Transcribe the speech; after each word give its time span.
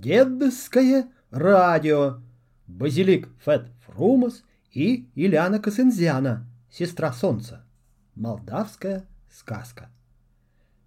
Дедское 0.00 1.08
радио. 1.30 2.20
Базилик 2.66 3.28
Фет 3.44 3.68
Фрумас 3.86 4.42
и 4.72 5.08
Ильяна 5.14 5.60
Косензяна, 5.60 6.46
сестра 6.70 7.12
солнца. 7.12 7.64
Молдавская 8.14 9.04
сказка. 9.30 9.88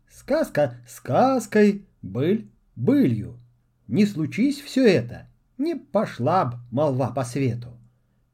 Сказка 0.10 0.76
сказкой, 0.88 1.88
быль 2.02 2.52
былью. 2.76 3.40
Не 3.88 4.06
случись 4.06 4.62
все 4.62 4.88
это, 4.88 5.28
не 5.58 5.76
пошла 5.76 6.46
б 6.46 6.58
молва 6.70 7.10
по 7.12 7.24
свету. 7.24 7.80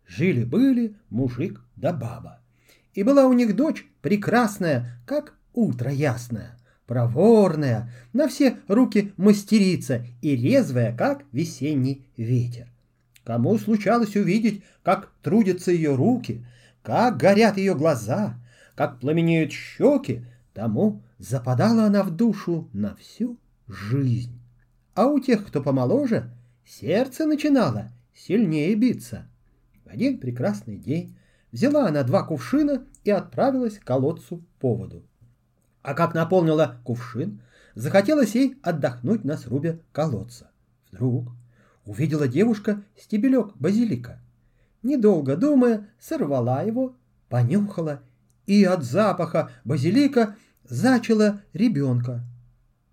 Жили-были 0.05 0.97
мужик 1.09 1.61
да 1.75 1.93
баба. 1.93 2.41
И 2.93 3.03
была 3.03 3.25
у 3.27 3.33
них 3.33 3.55
дочь 3.55 3.85
прекрасная, 4.01 4.99
как 5.05 5.37
утро 5.53 5.91
ясное, 5.91 6.57
проворная, 6.87 7.91
на 8.11 8.27
все 8.27 8.57
руки 8.67 9.13
мастерица 9.17 10.05
и 10.21 10.35
резвая, 10.35 10.95
как 10.95 11.23
весенний 11.31 12.05
ветер. 12.17 12.67
Кому 13.23 13.57
случалось 13.57 14.15
увидеть, 14.15 14.63
как 14.83 15.11
трудятся 15.21 15.71
ее 15.71 15.95
руки, 15.95 16.45
как 16.81 17.17
горят 17.17 17.57
ее 17.57 17.73
глаза, 17.75 18.35
как 18.75 18.99
пламенеют 18.99 19.51
щеки, 19.51 20.25
тому 20.53 21.01
западала 21.19 21.85
она 21.85 22.03
в 22.03 22.11
душу 22.11 22.69
на 22.73 22.95
всю 22.95 23.37
жизнь. 23.67 24.37
А 24.93 25.07
у 25.07 25.19
тех, 25.19 25.47
кто 25.47 25.63
помоложе, 25.63 26.29
сердце 26.65 27.25
начинало 27.25 27.91
сильнее 28.13 28.75
биться. 28.75 29.27
В 29.85 29.89
один 29.89 30.19
прекрасный 30.19 30.77
день 30.77 31.15
взяла 31.51 31.87
она 31.87 32.03
два 32.03 32.23
кувшина 32.23 32.85
и 33.03 33.09
отправилась 33.09 33.79
к 33.79 33.83
колодцу 33.83 34.43
по 34.59 34.75
воду. 34.75 35.03
А 35.83 35.93
как 35.93 36.15
наполнила 36.15 36.79
кувшин, 36.83 37.41
захотелось 37.75 38.35
ей 38.35 38.57
отдохнуть 38.63 39.23
на 39.23 39.37
срубе 39.37 39.79
колодца. 39.91 40.49
Вдруг 40.91 41.29
увидела 41.85 42.27
девушка 42.27 42.83
стебелек 42.97 43.55
базилика. 43.55 44.19
Недолго 44.81 45.35
думая, 45.35 45.89
сорвала 45.99 46.63
его, 46.63 46.95
понюхала 47.29 48.01
и 48.45 48.63
от 48.63 48.83
запаха 48.83 49.51
базилика 49.65 50.35
зачала 50.63 51.41
ребенка. 51.53 52.23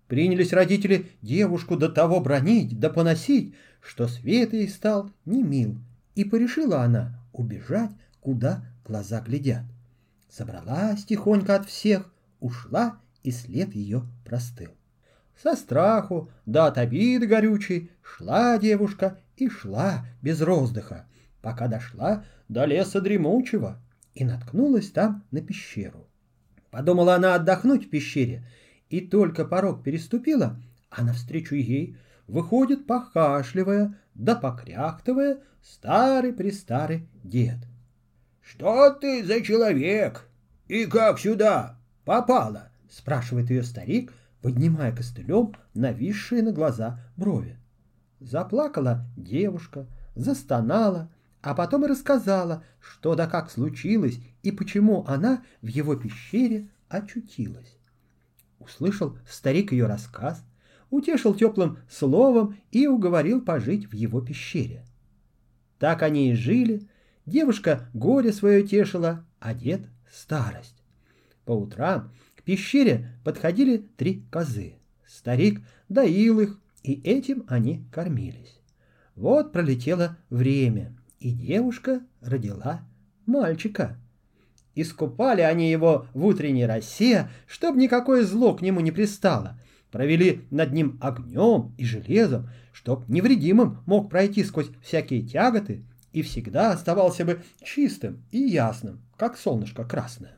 Принялись 0.07 0.53
родители 0.53 1.11
девушку 1.21 1.77
до 1.77 1.87
того 1.89 2.19
бронить, 2.19 2.77
да 2.79 2.89
поносить, 2.89 3.55
что 3.79 4.07
свет 4.07 4.53
ей 4.53 4.67
стал 4.67 5.09
немил, 5.25 5.77
и 6.15 6.25
порешила 6.25 6.81
она 6.81 7.19
убежать, 7.31 7.91
куда 8.19 8.65
глаза 8.85 9.21
глядят. 9.21 9.63
Собралась 10.29 11.05
тихонько 11.05 11.55
от 11.55 11.67
всех, 11.67 12.10
ушла, 12.41 12.99
и 13.23 13.31
след 13.31 13.73
ее 13.73 14.03
простыл. 14.25 14.71
Со 15.41 15.55
страху, 15.55 16.29
да 16.45 16.67
от 16.67 16.77
обиды 16.77 17.25
горючей, 17.25 17.91
шла 18.01 18.57
девушка 18.57 19.19
и 19.37 19.47
шла 19.49 20.05
без 20.21 20.41
роздыха, 20.41 21.07
пока 21.41 21.67
дошла 21.67 22.25
до 22.49 22.65
леса 22.65 22.99
дремучего 22.99 23.79
и 24.13 24.25
наткнулась 24.25 24.91
там 24.91 25.23
на 25.31 25.41
пещеру. 25.41 26.07
Подумала 26.69 27.15
она 27.15 27.35
отдохнуть 27.35 27.87
в 27.87 27.89
пещере, 27.89 28.45
и 28.89 29.01
только 29.01 29.45
порог 29.45 29.83
переступила, 29.83 30.59
а 30.89 31.03
навстречу 31.03 31.55
ей 31.55 31.97
выходит, 32.27 32.85
похашливая, 32.85 33.97
да 34.13 34.35
покряхтывая, 34.35 35.39
старый-престарый 35.63 37.07
дед.— 37.23 37.57
Что 38.41 38.89
ты 38.89 39.23
за 39.23 39.41
человек? 39.41 40.27
И 40.67 40.85
как 40.85 41.19
сюда 41.19 41.80
попала?— 42.05 42.69
спрашивает 42.89 43.49
ее 43.49 43.63
старик, 43.63 44.13
поднимая 44.41 44.95
костылем 44.95 45.53
нависшие 45.73 46.41
на 46.41 46.51
глаза 46.51 46.99
брови. 47.15 47.57
Заплакала 48.19 49.05
девушка, 49.15 49.87
застонала, 50.15 51.09
а 51.41 51.55
потом 51.55 51.85
и 51.85 51.87
рассказала, 51.87 52.63
что 52.79 53.15
да 53.15 53.27
как 53.27 53.49
случилось 53.49 54.19
и 54.43 54.51
почему 54.51 55.05
она 55.07 55.43
в 55.61 55.67
его 55.67 55.95
пещере 55.95 56.69
очутилась. 56.89 57.77
Услышал 58.59 59.17
старик 59.27 59.71
ее 59.71 59.87
рассказ, 59.87 60.43
утешил 60.89 61.33
теплым 61.33 61.79
словом 61.89 62.57
и 62.71 62.85
уговорил 62.85 63.41
пожить 63.41 63.89
в 63.89 63.93
его 63.93 64.21
пещере. 64.21 64.85
Так 65.79 66.03
они 66.03 66.31
и 66.31 66.35
жили, 66.35 66.87
девушка 67.25 67.89
горе 67.93 68.31
свое 68.31 68.67
тешила, 68.67 69.25
а 69.39 69.55
дед— 69.55 69.81
старость. 70.11 70.80
По 71.45 71.51
утрам 71.51 72.11
к 72.35 72.43
пещере 72.43 73.17
подходили 73.23 73.77
три 73.77 74.23
козы. 74.31 74.75
Старик 75.07 75.61
доил 75.89 76.39
их, 76.39 76.59
и 76.83 76.93
этим 76.93 77.43
они 77.47 77.85
кормились. 77.91 78.59
Вот 79.15 79.51
пролетело 79.51 80.17
время, 80.29 80.95
и 81.19 81.31
девушка 81.31 82.01
родила 82.21 82.81
мальчика. 83.25 83.99
Искупали 84.73 85.41
они 85.41 85.69
его 85.69 86.07
в 86.13 86.25
утренней 86.25 86.65
росе, 86.65 87.29
чтоб 87.45 87.75
никакое 87.75 88.23
зло 88.23 88.55
к 88.55 88.61
нему 88.61 88.79
не 88.79 88.91
пристало. 88.91 89.59
Провели 89.91 90.45
над 90.49 90.71
ним 90.71 90.97
огнем 91.01 91.75
и 91.77 91.83
железом, 91.83 92.49
чтоб 92.71 93.07
невредимым 93.09 93.79
мог 93.85 94.09
пройти 94.09 94.43
сквозь 94.43 94.69
всякие 94.81 95.21
тяготы 95.21 95.83
и 96.13 96.21
всегда 96.21 96.71
оставался 96.71 97.25
бы 97.25 97.41
чистым 97.61 98.23
и 98.31 98.39
ясным, 98.39 99.01
как 99.17 99.37
солнышко 99.37 99.83
красное. 99.83 100.37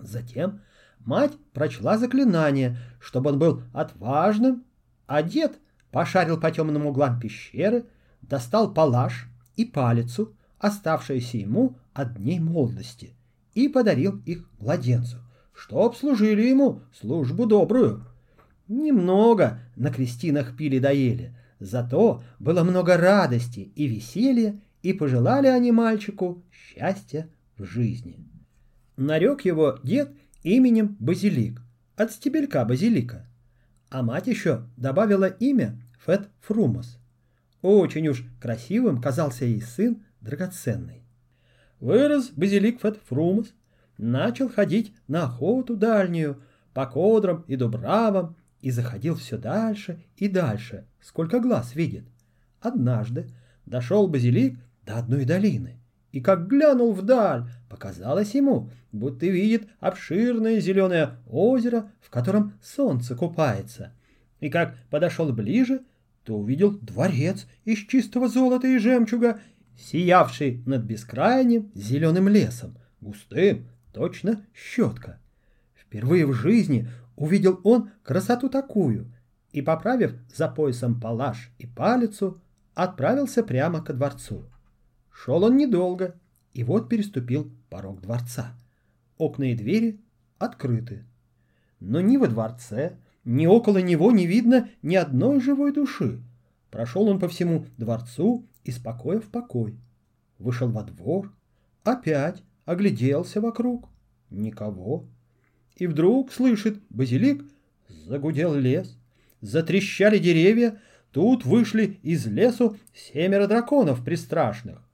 Затем 0.00 0.60
мать 1.00 1.32
прочла 1.52 1.98
заклинание, 1.98 2.76
чтобы 3.00 3.30
он 3.30 3.38
был 3.38 3.62
отважным, 3.72 4.64
а 5.06 5.22
дед 5.22 5.58
пошарил 5.90 6.38
по 6.38 6.50
темным 6.50 6.86
углам 6.86 7.18
пещеры, 7.18 7.86
достал 8.22 8.72
палаш 8.72 9.28
и 9.56 9.64
палицу, 9.64 10.34
оставшиеся 10.58 11.38
ему 11.38 11.76
от 11.94 12.14
дней 12.14 12.40
молодости, 12.40 13.14
и 13.54 13.68
подарил 13.68 14.20
их 14.26 14.48
младенцу, 14.58 15.18
чтоб 15.54 15.96
служили 15.96 16.42
ему 16.42 16.82
службу 16.92 17.46
добрую. 17.46 18.04
Немного 18.68 19.60
на 19.76 19.90
крестинах 19.90 20.56
пили 20.56 20.78
доели, 20.78 21.36
зато 21.60 22.22
было 22.38 22.64
много 22.64 22.96
радости 22.96 23.72
и 23.74 23.86
веселья, 23.86 24.60
и 24.82 24.92
пожелали 24.92 25.46
они 25.46 25.72
мальчику 25.72 26.42
счастья 26.52 27.28
в 27.56 27.64
жизни. 27.64 28.18
Нарек 28.96 29.44
его 29.44 29.78
дед 29.82 30.12
именем 30.42 30.96
Базилик, 30.98 31.60
от 31.96 32.12
стебелька 32.12 32.64
базилика, 32.64 33.26
а 33.90 34.02
мать 34.02 34.26
еще 34.26 34.66
добавила 34.76 35.26
имя 35.26 35.78
Фет 36.04 36.28
Фрумос. 36.40 36.98
Очень 37.60 38.08
уж 38.08 38.24
красивым 38.40 39.00
казался 39.00 39.44
ей 39.44 39.60
сын 39.60 40.02
драгоценный. 40.20 41.02
Вырос 41.80 42.30
базилик 42.30 42.80
Фет 42.80 42.98
Фрумос, 43.08 43.52
начал 43.98 44.48
ходить 44.48 44.94
на 45.08 45.24
охоту 45.24 45.76
дальнюю, 45.76 46.40
по 46.72 46.86
кодрам 46.86 47.44
и 47.48 47.56
дубравам, 47.56 48.36
и 48.60 48.70
заходил 48.70 49.14
все 49.14 49.36
дальше 49.36 50.02
и 50.16 50.28
дальше, 50.28 50.86
сколько 51.00 51.40
глаз 51.40 51.74
видит. 51.74 52.04
Однажды 52.60 53.30
дошел 53.66 54.08
базилик 54.08 54.58
до 54.84 54.98
одной 54.98 55.24
долины, 55.24 55.80
и 56.16 56.20
как 56.22 56.48
глянул 56.48 56.94
вдаль, 56.94 57.44
показалось 57.68 58.34
ему, 58.34 58.70
будто 58.90 59.26
видит 59.26 59.68
обширное 59.80 60.60
зеленое 60.60 61.18
озеро, 61.28 61.92
в 62.00 62.08
котором 62.08 62.54
солнце 62.62 63.14
купается. 63.14 63.92
И 64.40 64.48
как 64.48 64.78
подошел 64.88 65.30
ближе, 65.30 65.82
то 66.24 66.38
увидел 66.38 66.70
дворец 66.70 67.46
из 67.66 67.80
чистого 67.80 68.28
золота 68.28 68.66
и 68.66 68.78
жемчуга, 68.78 69.40
сиявший 69.76 70.62
над 70.64 70.84
бескрайним 70.84 71.70
зеленым 71.74 72.28
лесом, 72.28 72.78
густым, 73.02 73.66
точно 73.92 74.40
щетка. 74.54 75.20
Впервые 75.74 76.24
в 76.24 76.32
жизни 76.32 76.88
увидел 77.16 77.60
он 77.62 77.90
красоту 78.02 78.48
такую 78.48 79.12
и, 79.52 79.60
поправив 79.60 80.14
за 80.34 80.48
поясом 80.48 80.98
палаш 80.98 81.50
и 81.58 81.66
палицу, 81.66 82.40
отправился 82.72 83.42
прямо 83.42 83.84
ко 83.84 83.92
дворцу. 83.92 84.46
Шел 85.16 85.44
он 85.44 85.56
недолго, 85.56 86.14
и 86.52 86.62
вот 86.62 86.90
переступил 86.90 87.50
порог 87.70 88.02
дворца. 88.02 88.54
Окна 89.16 89.52
и 89.52 89.54
двери 89.54 89.98
открыты. 90.38 91.04
Но 91.80 92.02
ни 92.02 92.18
во 92.18 92.26
дворце, 92.26 92.98
ни 93.24 93.46
около 93.46 93.78
него 93.78 94.12
не 94.12 94.26
видно 94.26 94.68
ни 94.82 94.94
одной 94.94 95.40
живой 95.40 95.72
души. 95.72 96.20
Прошел 96.70 97.08
он 97.08 97.18
по 97.18 97.28
всему 97.28 97.64
дворцу 97.78 98.46
из 98.62 98.78
покоя 98.78 99.18
в 99.18 99.30
покой. 99.30 99.78
Вышел 100.38 100.70
во 100.70 100.82
двор, 100.84 101.32
опять 101.82 102.42
огляделся 102.66 103.40
вокруг. 103.40 103.88
Никого. 104.28 105.06
И 105.76 105.86
вдруг 105.86 106.30
слышит 106.30 106.78
базилик, 106.90 107.42
загудел 107.88 108.54
лес, 108.54 108.98
затрещали 109.40 110.18
деревья, 110.18 110.78
тут 111.10 111.46
вышли 111.46 111.98
из 112.02 112.26
лесу 112.26 112.76
семеро 112.92 113.46
драконов 113.46 114.04
пристрашных. 114.04 114.85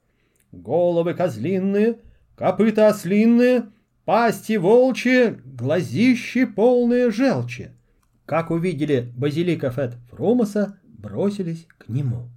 Головы 0.52 1.14
козлинные, 1.14 1.98
копыта 2.36 2.88
ослинные, 2.88 3.70
пасти 4.04 4.56
волчьи, 4.56 5.40
глазищи 5.44 6.44
полные 6.44 7.10
желчи. 7.10 7.72
Как 8.26 8.50
увидели 8.50 9.12
базилика 9.16 9.70
Фет 9.70 9.96
Фрумаса, 10.10 10.78
бросились 10.84 11.66
к 11.78 11.88
нему. 11.88 12.28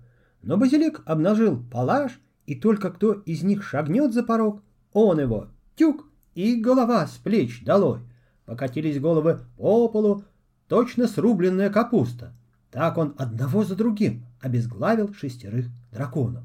Но 0.42 0.58
Базилик 0.58 1.02
обнажил 1.06 1.64
палаш, 1.72 2.20
и 2.46 2.56
только 2.56 2.92
кто 2.92 3.14
из 3.14 3.44
них 3.44 3.64
шагнет 3.64 4.14
за 4.14 4.24
порог, 4.24 4.64
он 4.94 5.20
его 5.20 5.48
тюк, 5.76 6.06
и 6.36 6.56
голова 6.60 7.08
с 7.08 7.18
плеч 7.18 7.64
долой. 7.64 8.00
Покатились 8.46 9.00
головы 9.00 9.40
по 9.58 9.88
полу, 9.90 10.24
точно 10.68 11.08
срубленная 11.08 11.70
капуста. 11.70 12.34
Так 12.72 12.98
он 12.98 13.16
одного 13.18 13.64
за 13.64 13.76
другим 13.76 14.26
обезглавил 14.40 15.14
шестерых 15.14 15.68
драконов. 15.92 16.44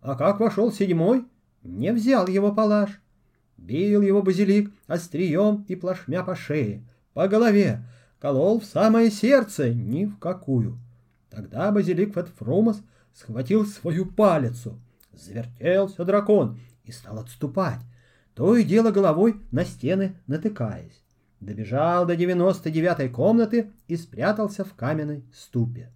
А 0.00 0.14
как 0.14 0.40
вошел 0.40 0.72
седьмой, 0.72 1.24
не 1.62 1.92
взял 1.92 2.26
его 2.26 2.52
палаш. 2.52 3.00
Бил 3.56 4.00
его 4.00 4.22
базилик 4.22 4.72
острием 4.86 5.64
и 5.68 5.76
плашмя 5.76 6.24
по 6.24 6.34
шее, 6.34 6.82
по 7.12 7.28
голове, 7.28 7.82
колол 8.18 8.60
в 8.60 8.64
самое 8.64 9.10
сердце, 9.10 9.70
ни 9.70 10.06
в 10.06 10.18
какую. 10.18 10.78
Тогда 11.28 11.70
базилик 11.70 12.14
Фетфрумас 12.14 12.82
схватил 13.12 13.66
свою 13.66 14.06
палицу, 14.06 14.80
завертелся 15.12 16.04
дракон 16.04 16.58
и 16.84 16.92
стал 16.92 17.18
отступать, 17.18 17.80
то 18.34 18.56
и 18.56 18.64
дело 18.64 18.90
головой 18.90 19.36
на 19.50 19.64
стены 19.64 20.16
натыкаясь. 20.26 21.02
Добежал 21.40 22.06
до 22.06 22.16
девяносто 22.16 22.70
девятой 22.70 23.08
комнаты 23.08 23.70
и 23.88 23.96
спрятался 23.96 24.64
в 24.64 24.74
каменной 24.74 25.24
ступе. 25.34 25.90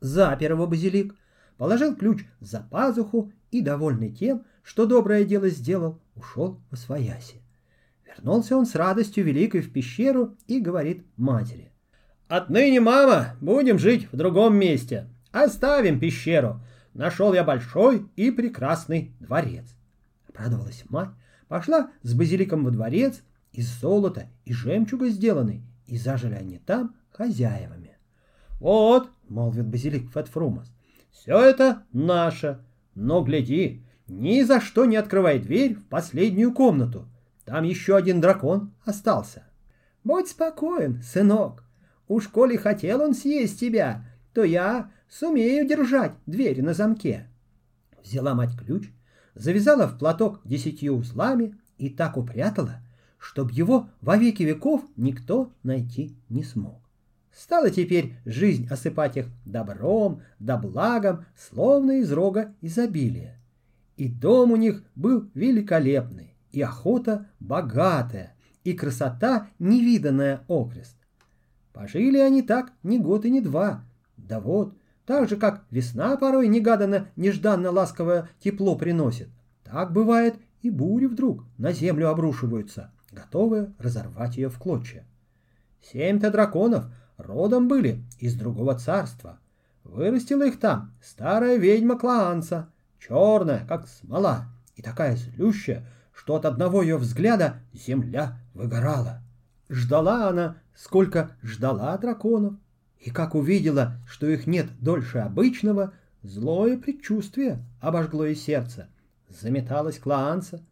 Запер 0.00 0.52
его 0.52 0.66
базилик, 0.66 1.14
положил 1.62 1.94
ключ 1.94 2.24
за 2.40 2.58
пазуху 2.58 3.30
и, 3.52 3.60
довольный 3.60 4.10
тем, 4.10 4.44
что 4.64 4.84
доброе 4.84 5.24
дело 5.24 5.48
сделал, 5.48 6.00
ушел 6.16 6.60
во 6.72 6.76
свояси. 6.76 7.40
Вернулся 8.04 8.56
он 8.56 8.66
с 8.66 8.74
радостью 8.74 9.24
великой 9.24 9.60
в 9.60 9.72
пещеру 9.72 10.36
и 10.48 10.58
говорит 10.58 11.06
матери. 11.16 11.70
«Отныне, 12.26 12.80
мама, 12.80 13.36
будем 13.40 13.78
жить 13.78 14.08
в 14.10 14.16
другом 14.16 14.56
месте. 14.56 15.08
Оставим 15.30 16.00
пещеру. 16.00 16.60
Нашел 16.94 17.32
я 17.32 17.44
большой 17.44 18.08
и 18.16 18.32
прекрасный 18.32 19.14
дворец». 19.20 19.66
Обрадовалась 20.28 20.82
мать, 20.88 21.10
пошла 21.46 21.92
с 22.02 22.12
базиликом 22.12 22.64
во 22.64 22.72
дворец, 22.72 23.22
из 23.52 23.68
золота 23.68 24.26
и 24.44 24.52
жемчуга 24.52 25.10
сделанный, 25.10 25.62
и 25.86 25.96
зажили 25.96 26.34
они 26.34 26.58
там 26.58 26.96
хозяевами. 27.12 27.98
«Вот»,— 28.58 29.10
молвит 29.28 29.68
базилик 29.68 30.10
Фетфрумас,— 30.10 30.66
«все 31.12 31.38
это 31.38 31.84
наше, 31.92 32.58
но 32.94 33.22
гляди, 33.22 33.84
ни 34.08 34.42
за 34.42 34.60
что 34.60 34.84
не 34.84 34.96
открывай 34.96 35.38
дверь 35.38 35.74
в 35.74 35.86
последнюю 35.86 36.52
комнату. 36.52 37.08
Там 37.44 37.64
еще 37.64 37.96
один 37.96 38.20
дракон 38.20 38.72
остался. 38.84 39.44
Будь 40.04 40.28
спокоен, 40.28 41.02
сынок. 41.02 41.64
Уж 42.08 42.28
коли 42.28 42.56
хотел 42.56 43.02
он 43.02 43.14
съесть 43.14 43.60
тебя, 43.60 44.04
то 44.34 44.42
я 44.44 44.90
сумею 45.08 45.66
держать 45.66 46.12
дверь 46.26 46.62
на 46.62 46.74
замке. 46.74 47.28
Взяла 48.02 48.34
мать 48.34 48.56
ключ, 48.58 48.90
завязала 49.34 49.86
в 49.86 49.98
платок 49.98 50.40
десятью 50.44 50.96
узлами 50.96 51.56
и 51.78 51.88
так 51.88 52.16
упрятала, 52.16 52.80
чтоб 53.18 53.50
его 53.50 53.88
во 54.00 54.16
веки 54.16 54.42
веков 54.42 54.82
никто 54.96 55.52
найти 55.62 56.16
не 56.28 56.42
смог. 56.42 56.81
Стала 57.34 57.70
теперь 57.70 58.14
жизнь 58.24 58.68
осыпать 58.68 59.16
их 59.16 59.26
добром 59.44 60.22
да 60.38 60.58
благом, 60.58 61.24
словно 61.36 62.00
из 62.00 62.12
рога 62.12 62.54
изобилия. 62.60 63.38
И 63.96 64.08
дом 64.08 64.52
у 64.52 64.56
них 64.56 64.82
был 64.94 65.30
великолепный, 65.34 66.34
и 66.50 66.60
охота 66.60 67.26
богатая, 67.40 68.34
и 68.64 68.74
красота 68.74 69.48
невиданная 69.58 70.44
окрест. 70.48 70.96
Пожили 71.72 72.18
они 72.18 72.42
так 72.42 72.72
ни 72.82 72.98
год 72.98 73.24
и 73.24 73.30
ни 73.30 73.40
два. 73.40 73.84
Да 74.16 74.38
вот, 74.38 74.76
так 75.06 75.28
же, 75.28 75.36
как 75.36 75.64
весна 75.70 76.16
порой 76.16 76.48
негаданно, 76.48 77.08
нежданно 77.16 77.70
ласковое 77.70 78.28
тепло 78.40 78.76
приносит, 78.76 79.28
так 79.64 79.92
бывает 79.92 80.36
и 80.60 80.70
бури 80.70 81.06
вдруг 81.06 81.44
на 81.58 81.72
землю 81.72 82.10
обрушиваются, 82.10 82.92
готовые 83.10 83.72
разорвать 83.78 84.36
ее 84.36 84.48
в 84.48 84.58
клочья. 84.58 85.04
Семь-то 85.82 86.30
драконов 86.30 86.86
родом 87.22 87.68
были 87.68 88.02
из 88.18 88.34
другого 88.34 88.74
царства. 88.74 89.38
Вырастила 89.84 90.46
их 90.46 90.60
там 90.60 90.92
старая 91.02 91.56
ведьма 91.56 91.98
Клаанца, 91.98 92.68
черная, 92.98 93.66
как 93.66 93.88
смола, 93.88 94.46
и 94.76 94.82
такая 94.82 95.16
злющая, 95.16 95.86
что 96.14 96.36
от 96.36 96.44
одного 96.44 96.82
ее 96.82 96.96
взгляда 96.96 97.56
земля 97.72 98.38
выгорала. 98.54 99.22
Ждала 99.68 100.28
она, 100.28 100.56
сколько 100.74 101.30
ждала 101.42 101.96
драконов, 101.98 102.54
и 103.00 103.10
как 103.10 103.34
увидела, 103.34 103.96
что 104.06 104.28
их 104.28 104.46
нет 104.46 104.66
дольше 104.80 105.18
обычного, 105.18 105.92
злое 106.22 106.78
предчувствие 106.78 107.64
обожгло 107.80 108.26
ей 108.26 108.36
сердце. 108.36 108.88
Заметалась 109.28 109.98
Клаанца, 109.98 110.62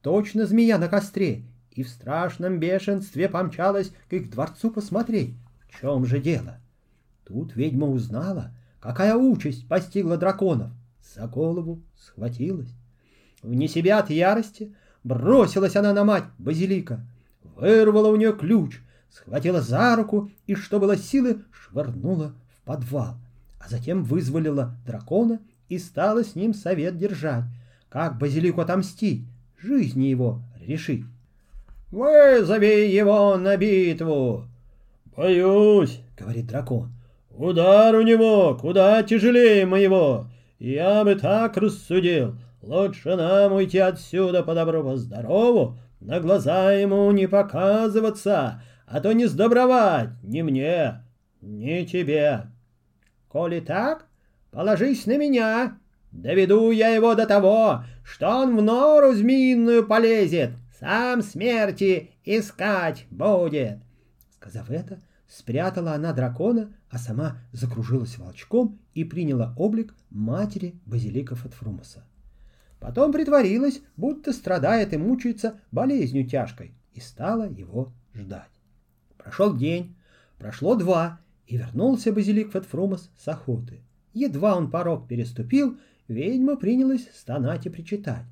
точно 0.00 0.46
змея 0.46 0.78
на 0.78 0.88
костре, 0.88 1.44
и 1.72 1.82
в 1.82 1.88
страшном 1.88 2.60
бешенстве 2.60 3.28
помчалась 3.28 3.92
к 4.08 4.12
их 4.12 4.30
дворцу 4.30 4.70
посмотреть, 4.70 5.34
в 5.74 5.80
чем 5.80 6.06
же 6.06 6.20
дело. 6.20 6.60
Тут 7.24 7.56
ведьма 7.56 7.86
узнала, 7.88 8.52
какая 8.80 9.14
участь 9.16 9.66
постигла 9.68 10.16
драконов— 10.16 10.70
за 11.14 11.26
голову 11.26 11.82
схватилась. 11.96 12.72
Вне 13.42 13.68
себя 13.68 13.98
от 13.98 14.10
ярости 14.10 14.74
бросилась 15.04 15.76
она 15.76 15.92
на 15.92 16.04
мать 16.04 16.24
Базилика, 16.38 17.06
вырвала 17.42 18.08
у 18.08 18.16
нее 18.16 18.32
ключ, 18.32 18.80
схватила 19.10 19.60
за 19.60 19.94
руку 19.96 20.30
и, 20.46 20.54
что 20.54 20.80
было 20.80 20.96
силы, 20.96 21.44
швырнула 21.52 22.34
в 22.56 22.62
подвал, 22.62 23.16
а 23.60 23.68
затем 23.68 24.02
вызволила 24.02 24.76
дракона 24.86 25.40
и 25.68 25.78
стала 25.78 26.24
с 26.24 26.34
ним 26.34 26.54
совет 26.54 26.98
держать, 26.98 27.44
как 27.88 28.18
Базилику 28.18 28.60
отомстить, 28.60 29.26
жизни 29.58 30.04
его 30.04 30.42
решить. 30.58 31.04
«Вызови 31.90 32.88
его 32.90 33.36
на 33.36 33.56
битву!» 33.56 34.48
«Боюсь»,— 35.16 36.00
говорит 36.18 36.46
дракон. 36.46 36.92
«Удар 37.30 37.94
у 37.94 38.02
него 38.02 38.56
куда 38.60 39.02
тяжелее 39.02 39.66
моего. 39.66 40.26
Я 40.58 41.04
бы 41.04 41.14
так 41.14 41.56
рассудил. 41.56 42.36
Лучше 42.62 43.16
нам 43.16 43.52
уйти 43.52 43.78
отсюда 43.78 44.42
по 44.42 44.54
добру, 44.54 44.82
по 44.82 44.96
здорову, 44.96 45.78
на 46.00 46.20
глаза 46.20 46.72
ему 46.72 47.10
не 47.10 47.26
показываться, 47.26 48.62
а 48.86 49.00
то 49.00 49.12
не 49.12 49.26
сдобровать 49.26 50.10
ни 50.22 50.42
мне, 50.42 51.04
ни 51.42 51.84
тебе. 51.84 52.46
Коли 53.28 53.60
так, 53.60 54.06
положись 54.50 55.06
на 55.06 55.18
меня, 55.18 55.78
доведу 56.12 56.70
я 56.70 56.88
его 56.88 57.14
до 57.14 57.26
того, 57.26 57.84
что 58.04 58.28
он 58.28 58.56
в 58.56 58.62
нору 58.62 59.12
змеиную 59.12 59.86
полезет, 59.86 60.52
сам 60.80 61.22
смерти 61.22 62.12
искать 62.24 63.06
будет. 63.10 63.78
Сказав 64.44 64.70
это, 64.70 65.00
спрятала 65.26 65.94
она 65.94 66.12
дракона, 66.12 66.70
а 66.90 66.98
сама 66.98 67.38
закружилась 67.52 68.18
волчком 68.18 68.78
и 68.92 69.02
приняла 69.02 69.54
облик 69.56 69.94
матери 70.10 70.74
базиликов 70.84 71.46
от 71.46 71.54
Фрумаса. 71.54 72.04
Потом 72.78 73.10
притворилась, 73.10 73.80
будто 73.96 74.34
страдает 74.34 74.92
и 74.92 74.98
мучается 74.98 75.60
болезнью 75.72 76.28
тяжкой, 76.28 76.74
и 76.92 77.00
стала 77.00 77.48
его 77.48 77.94
ждать. 78.12 78.50
Прошел 79.16 79.56
день, 79.56 79.96
прошло 80.36 80.74
два, 80.74 81.20
и 81.46 81.56
вернулся 81.56 82.12
базилик 82.12 82.52
Фетфрумас 82.52 83.10
с 83.16 83.26
охоты. 83.26 83.80
Едва 84.12 84.56
он 84.56 84.70
порог 84.70 85.08
переступил, 85.08 85.78
ведьма 86.06 86.56
принялась 86.56 87.08
стонать 87.14 87.64
и 87.64 87.70
причитать. 87.70 88.26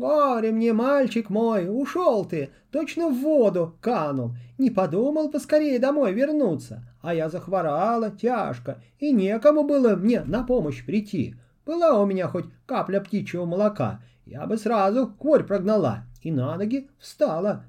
«Горе 0.00 0.50
мне, 0.50 0.72
мальчик 0.72 1.28
мой, 1.28 1.68
ушел 1.68 2.24
ты, 2.24 2.48
точно 2.70 3.10
в 3.10 3.20
воду 3.20 3.76
канул, 3.82 4.34
не 4.56 4.70
подумал 4.70 5.30
поскорее 5.30 5.78
домой 5.78 6.14
вернуться, 6.14 6.82
а 7.02 7.12
я 7.12 7.28
захворала 7.28 8.10
тяжко, 8.10 8.82
и 8.98 9.12
некому 9.12 9.62
было 9.62 9.96
мне 9.96 10.22
на 10.22 10.42
помощь 10.42 10.86
прийти. 10.86 11.34
Была 11.66 12.00
у 12.00 12.06
меня 12.06 12.28
хоть 12.28 12.46
капля 12.64 13.00
птичьего 13.00 13.44
молока, 13.44 14.00
я 14.24 14.46
бы 14.46 14.56
сразу 14.56 15.06
корь 15.06 15.44
прогнала 15.44 16.04
и 16.22 16.32
на 16.32 16.56
ноги 16.56 16.88
встала». 16.98 17.66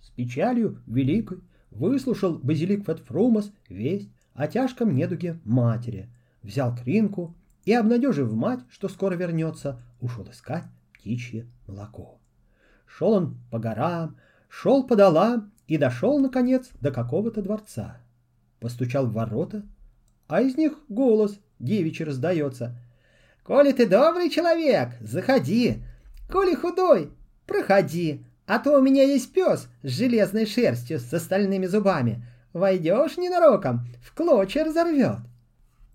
С 0.00 0.10
печалью 0.10 0.80
великой 0.86 1.40
выслушал 1.72 2.38
базилик 2.38 2.86
Фетфрумас 2.86 3.50
весть 3.68 4.10
о 4.34 4.46
тяжком 4.46 4.94
недуге 4.94 5.40
матери, 5.44 6.08
взял 6.40 6.72
кринку 6.76 7.34
и, 7.64 7.72
обнадежив 7.72 8.32
мать, 8.32 8.60
что 8.70 8.88
скоро 8.88 9.16
вернется, 9.16 9.82
ушел 10.00 10.24
искать 10.30 10.62
птичье 11.04 11.46
молоко. 11.66 12.18
Шел 12.86 13.12
он 13.12 13.36
по 13.50 13.58
горам, 13.58 14.16
шел 14.48 14.86
по 14.86 14.96
долам 14.96 15.52
и 15.66 15.76
дошел, 15.76 16.18
наконец, 16.18 16.70
до 16.80 16.90
какого-то 16.90 17.42
дворца. 17.42 17.98
Постучал 18.58 19.06
в 19.06 19.12
ворота, 19.12 19.64
а 20.28 20.40
из 20.40 20.56
них 20.56 20.72
голос 20.88 21.38
девичий 21.58 22.06
раздается. 22.06 22.74
«Коли 23.42 23.72
ты 23.72 23.86
добрый 23.86 24.30
человек, 24.30 24.96
заходи! 25.00 25.82
Коли 26.30 26.54
худой, 26.54 27.10
проходи, 27.46 28.24
а 28.46 28.58
то 28.58 28.78
у 28.78 28.82
меня 28.82 29.02
есть 29.02 29.30
пес 29.30 29.68
с 29.82 29.88
железной 29.90 30.46
шерстью 30.46 30.98
с 30.98 31.12
остальными 31.12 31.66
зубами. 31.66 32.26
Войдешь 32.54 33.18
ненароком, 33.18 33.86
в 34.02 34.14
клочья 34.14 34.64
разорвет». 34.64 35.18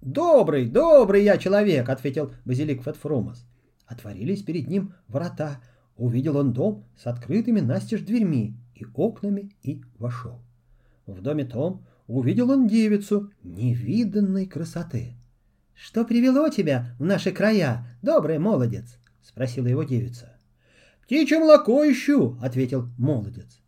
«Добрый, 0.01 0.67
добрый 0.67 1.23
я 1.23 1.37
человек»,— 1.37 1.89
ответил 1.89 2.31
Базилик 2.45 2.83
Фетфромас. 2.83 3.43
Отворились 3.89 4.43
перед 4.43 4.67
ним 4.67 4.93
врата. 5.07 5.59
Увидел 5.97 6.37
он 6.37 6.53
дом 6.53 6.85
с 6.95 7.07
открытыми 7.07 7.59
настежь 7.59 8.01
дверьми 8.01 8.55
и 8.75 8.85
окнами 8.93 9.51
и 9.63 9.81
вошел. 9.97 10.39
В 11.07 11.21
доме 11.21 11.43
том 11.43 11.85
увидел 12.05 12.51
он 12.51 12.67
девицу 12.67 13.31
невиданной 13.43 14.45
красоты. 14.45 15.15
«Что 15.73 16.05
привело 16.05 16.49
тебя 16.49 16.95
в 16.99 17.03
наши 17.03 17.31
края, 17.31 17.87
добрый 18.03 18.37
молодец?»— 18.37 18.99
спросила 19.23 19.65
его 19.65 19.83
девица. 19.83 20.37
«Птичье 21.03 21.39
молоко 21.39 21.83
ищу»,— 21.83 22.37
ответил 22.41 22.89
молодец. 22.97 23.59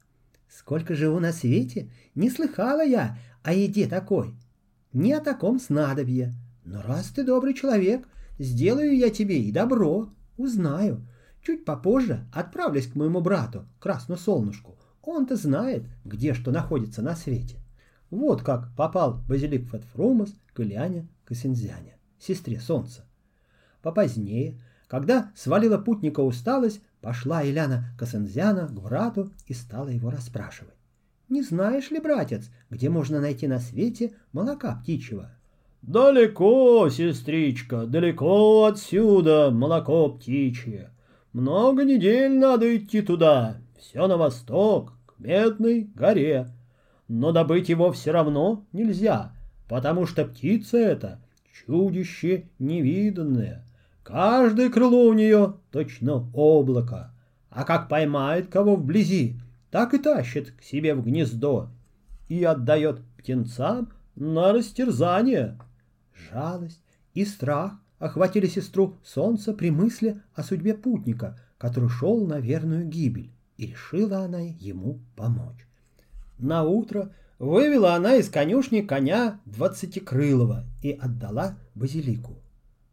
«Сколько 0.47 0.93
живу 0.93 1.19
на 1.19 1.31
свете, 1.31 1.89
не 2.13 2.29
слыхала 2.29 2.85
я 2.85 3.17
о 3.41 3.53
еде 3.53 3.87
такой, 3.87 4.35
ни 4.93 5.11
о 5.11 5.19
таком 5.19 5.59
снадобье. 5.59 6.33
Но 6.63 6.81
раз 6.83 7.07
ты 7.07 7.23
добрый 7.23 7.55
человек, 7.55 8.07
сделаю 8.37 8.95
я 8.95 9.09
тебе 9.09 9.41
и 9.41 9.51
добро, 9.51 10.09
узнаю. 10.37 11.07
Чуть 11.41 11.65
попозже 11.65 12.27
отправлюсь 12.33 12.87
к 12.87 12.95
моему 12.95 13.21
брату, 13.21 13.65
Красному 13.79 14.19
Солнышку. 14.19 14.77
Он-то 15.01 15.35
знает, 15.35 15.83
где 16.05 16.33
что 16.33 16.51
находится 16.51 17.01
на 17.01 17.15
свете. 17.15 17.57
Вот 18.11 18.43
как 18.43 18.75
попал 18.75 19.21
Базилик 19.27 19.69
Фетфрумас 19.69 20.35
к 20.53 20.59
Ильяне 20.59 21.07
Косензяне, 21.25 21.97
сестре 22.19 22.59
Солнца. 22.59 23.05
Попозднее, 23.81 24.59
когда 24.87 25.31
свалила 25.35 25.77
путника 25.77 26.19
усталость, 26.19 26.81
пошла 26.99 27.43
Ильяна 27.43 27.95
Косензяна 27.97 28.67
к 28.67 28.73
брату 28.73 29.31
и 29.47 29.53
стала 29.53 29.87
его 29.87 30.11
расспрашивать. 30.11 30.75
«Не 31.29 31.41
знаешь 31.41 31.89
ли, 31.89 31.99
братец, 31.99 32.49
где 32.69 32.89
можно 32.89 33.21
найти 33.21 33.47
на 33.47 33.59
свете 33.59 34.13
молока 34.33 34.75
птичьего?» 34.75 35.31
«Далеко, 35.81 36.89
сестричка, 36.89 37.85
далеко 37.85 38.65
отсюда 38.65 39.49
молоко 39.51 40.09
птичье. 40.09 40.91
Много 41.33 41.83
недель 41.83 42.37
надо 42.37 42.77
идти 42.77 43.01
туда, 43.01 43.57
все 43.79 44.07
на 44.07 44.17
восток, 44.17 44.93
к 45.05 45.19
Медной 45.19 45.89
горе 45.95 46.47
но 47.13 47.33
добыть 47.33 47.67
его 47.67 47.91
все 47.91 48.11
равно 48.11 48.65
нельзя, 48.71 49.33
потому 49.67 50.05
что 50.05 50.23
птица 50.23 50.77
эта 50.77 51.19
чудище 51.51 52.47
невиданное. 52.57 53.65
Каждое 54.01 54.69
крыло 54.69 55.07
у 55.07 55.13
нее 55.13 55.55
точно 55.71 56.29
облако, 56.33 57.13
а 57.49 57.65
как 57.65 57.89
поймает 57.89 58.47
кого 58.47 58.77
вблизи, 58.77 59.41
так 59.71 59.93
и 59.93 59.97
тащит 59.97 60.51
к 60.51 60.63
себе 60.63 60.95
в 60.95 61.03
гнездо 61.03 61.67
и 62.29 62.45
отдает 62.45 63.01
птенцам 63.17 63.91
на 64.15 64.53
растерзание. 64.53 65.59
Жалость 66.13 66.81
и 67.13 67.25
страх 67.25 67.73
охватили 67.99 68.47
сестру 68.47 68.97
солнца 69.03 69.53
при 69.53 69.69
мысли 69.69 70.21
о 70.33 70.43
судьбе 70.43 70.73
путника, 70.73 71.39
который 71.57 71.89
шел 71.89 72.25
на 72.25 72.39
верную 72.39 72.85
гибель, 72.85 73.31
и 73.57 73.67
решила 73.67 74.19
она 74.19 74.39
ему 74.39 74.99
помочь. 75.15 75.67
На 76.39 76.63
утро 76.63 77.13
вывела 77.37 77.93
она 77.93 78.15
из 78.15 78.29
конюшни 78.29 78.81
коня 78.81 79.39
двадцатикрылого 79.45 80.65
и 80.81 80.91
отдала 80.91 81.57
базилику. 81.75 82.41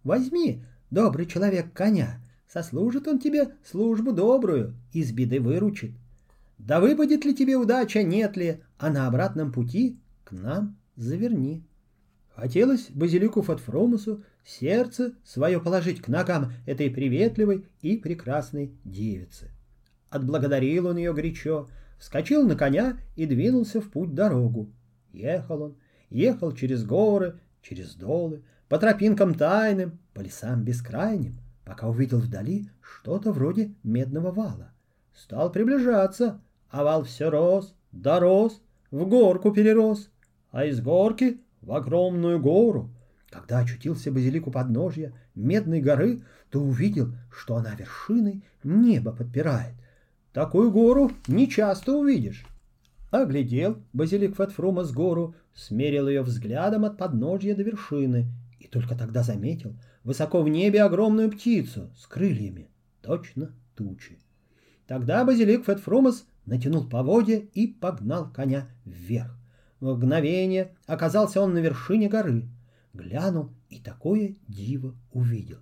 «Возьми, 0.05 0.63
добрый 0.91 1.27
человек, 1.27 1.73
коня, 1.73 2.21
сослужит 2.47 3.09
он 3.09 3.19
тебе 3.19 3.55
службу 3.65 4.13
добрую, 4.13 4.75
из 4.93 5.13
беды 5.13 5.41
выручит. 5.41 5.93
Да 6.59 6.81
выпадет 6.81 7.25
ли 7.25 7.35
тебе 7.35 7.57
удача, 7.57 8.03
нет 8.03 8.37
ли, 8.37 8.61
а 8.79 8.91
на 8.91 9.07
обратном 9.07 9.53
пути 9.53 9.99
к 10.25 10.33
нам 10.33 10.77
заверни». 10.97 11.65
Хотелось 12.39 12.89
базилику 12.91 13.43
Фатфромусу 13.43 14.23
сердце 14.45 15.15
свое 15.25 15.61
положить 15.61 16.01
к 16.01 16.07
ногам 16.07 16.53
этой 16.67 16.89
приветливой 16.89 17.67
и 17.83 17.97
прекрасной 17.97 18.71
девицы. 18.85 19.51
Отблагодарил 20.09 20.87
он 20.87 20.99
ее 20.99 21.13
горячо, 21.13 21.69
вскочил 21.99 22.47
на 22.47 22.55
коня 22.55 22.97
и 23.17 23.27
двинулся 23.27 23.81
в 23.81 23.91
путь 23.91 24.15
дорогу. 24.15 24.71
Ехал 25.13 25.63
он, 25.63 25.79
ехал 26.11 26.53
через 26.53 26.85
горы, 26.85 27.41
через 27.61 27.97
долы, 27.97 28.45
по 28.69 28.79
тропинкам 28.79 29.35
тайным, 29.35 29.99
по 30.15 30.21
лесам 30.21 30.63
бескрайним, 30.63 31.41
пока 31.65 31.89
увидел 31.89 32.21
вдали 32.21 32.71
что-то 32.81 33.33
вроде 33.33 33.75
медного 33.83 34.31
вала. 34.31 34.71
Стал 35.13 35.51
приближаться, 35.51 36.41
а 36.71 36.85
вал 36.85 37.03
все 37.03 37.31
рос, 37.31 37.75
дорос, 37.91 38.63
в 38.93 39.09
горку 39.09 39.51
перерос, 39.51 40.09
а 40.53 40.67
из 40.67 40.81
горки 40.81 41.41
в 41.69 41.73
огромную 41.75 42.41
гору. 42.41 42.91
Когда 43.31 43.59
очутился 43.59 44.11
базилик 44.11 44.47
у 44.47 44.51
подножья 44.51 45.13
медной 45.35 45.83
горы, 45.83 46.23
то 46.51 46.61
увидел, 46.61 47.13
что 47.31 47.57
она 47.57 47.75
вершиной 47.75 48.43
небо 48.65 49.13
подпирает, 49.13 49.75
Такую 50.33 50.71
гору 50.71 51.11
не 51.27 51.49
часто 51.49 51.97
увидишь. 51.97 52.47
Оглядел 53.11 53.83
базилик 53.93 54.37
Фетфрума 54.37 54.85
с 54.85 54.93
гору, 54.93 55.35
смерил 55.55 56.09
ее 56.09 56.23
взглядом 56.23 56.85
от 56.85 56.97
подножья 56.97 57.55
до 57.55 57.63
вершины 57.63 58.31
и 58.61 58.67
только 58.67 58.95
тогда 58.95 59.23
заметил 59.23 59.75
высоко 60.05 60.43
в 60.43 60.49
небе 60.49 60.83
огромную 60.83 61.31
птицу 61.31 61.91
с 61.97 62.07
крыльями, 62.07 62.69
точно 63.03 63.53
тучи. 63.75 64.19
Тогда 64.87 65.25
базилик 65.25 65.67
Фетфрумас 65.67 66.25
натянул 66.47 66.89
поводья 66.89 67.39
и 67.53 67.67
погнал 67.67 68.31
коня 68.31 68.69
вверх. 68.85 69.38
В 69.81 69.95
мгновение 69.95 70.75
оказался 70.87 71.41
он 71.41 71.55
на 71.55 71.59
вершине 71.59 72.09
горы. 72.09 72.49
Глянул 72.95 73.51
и 73.69 73.79
такое 73.79 74.37
диво 74.49 74.95
увидел. 75.13 75.59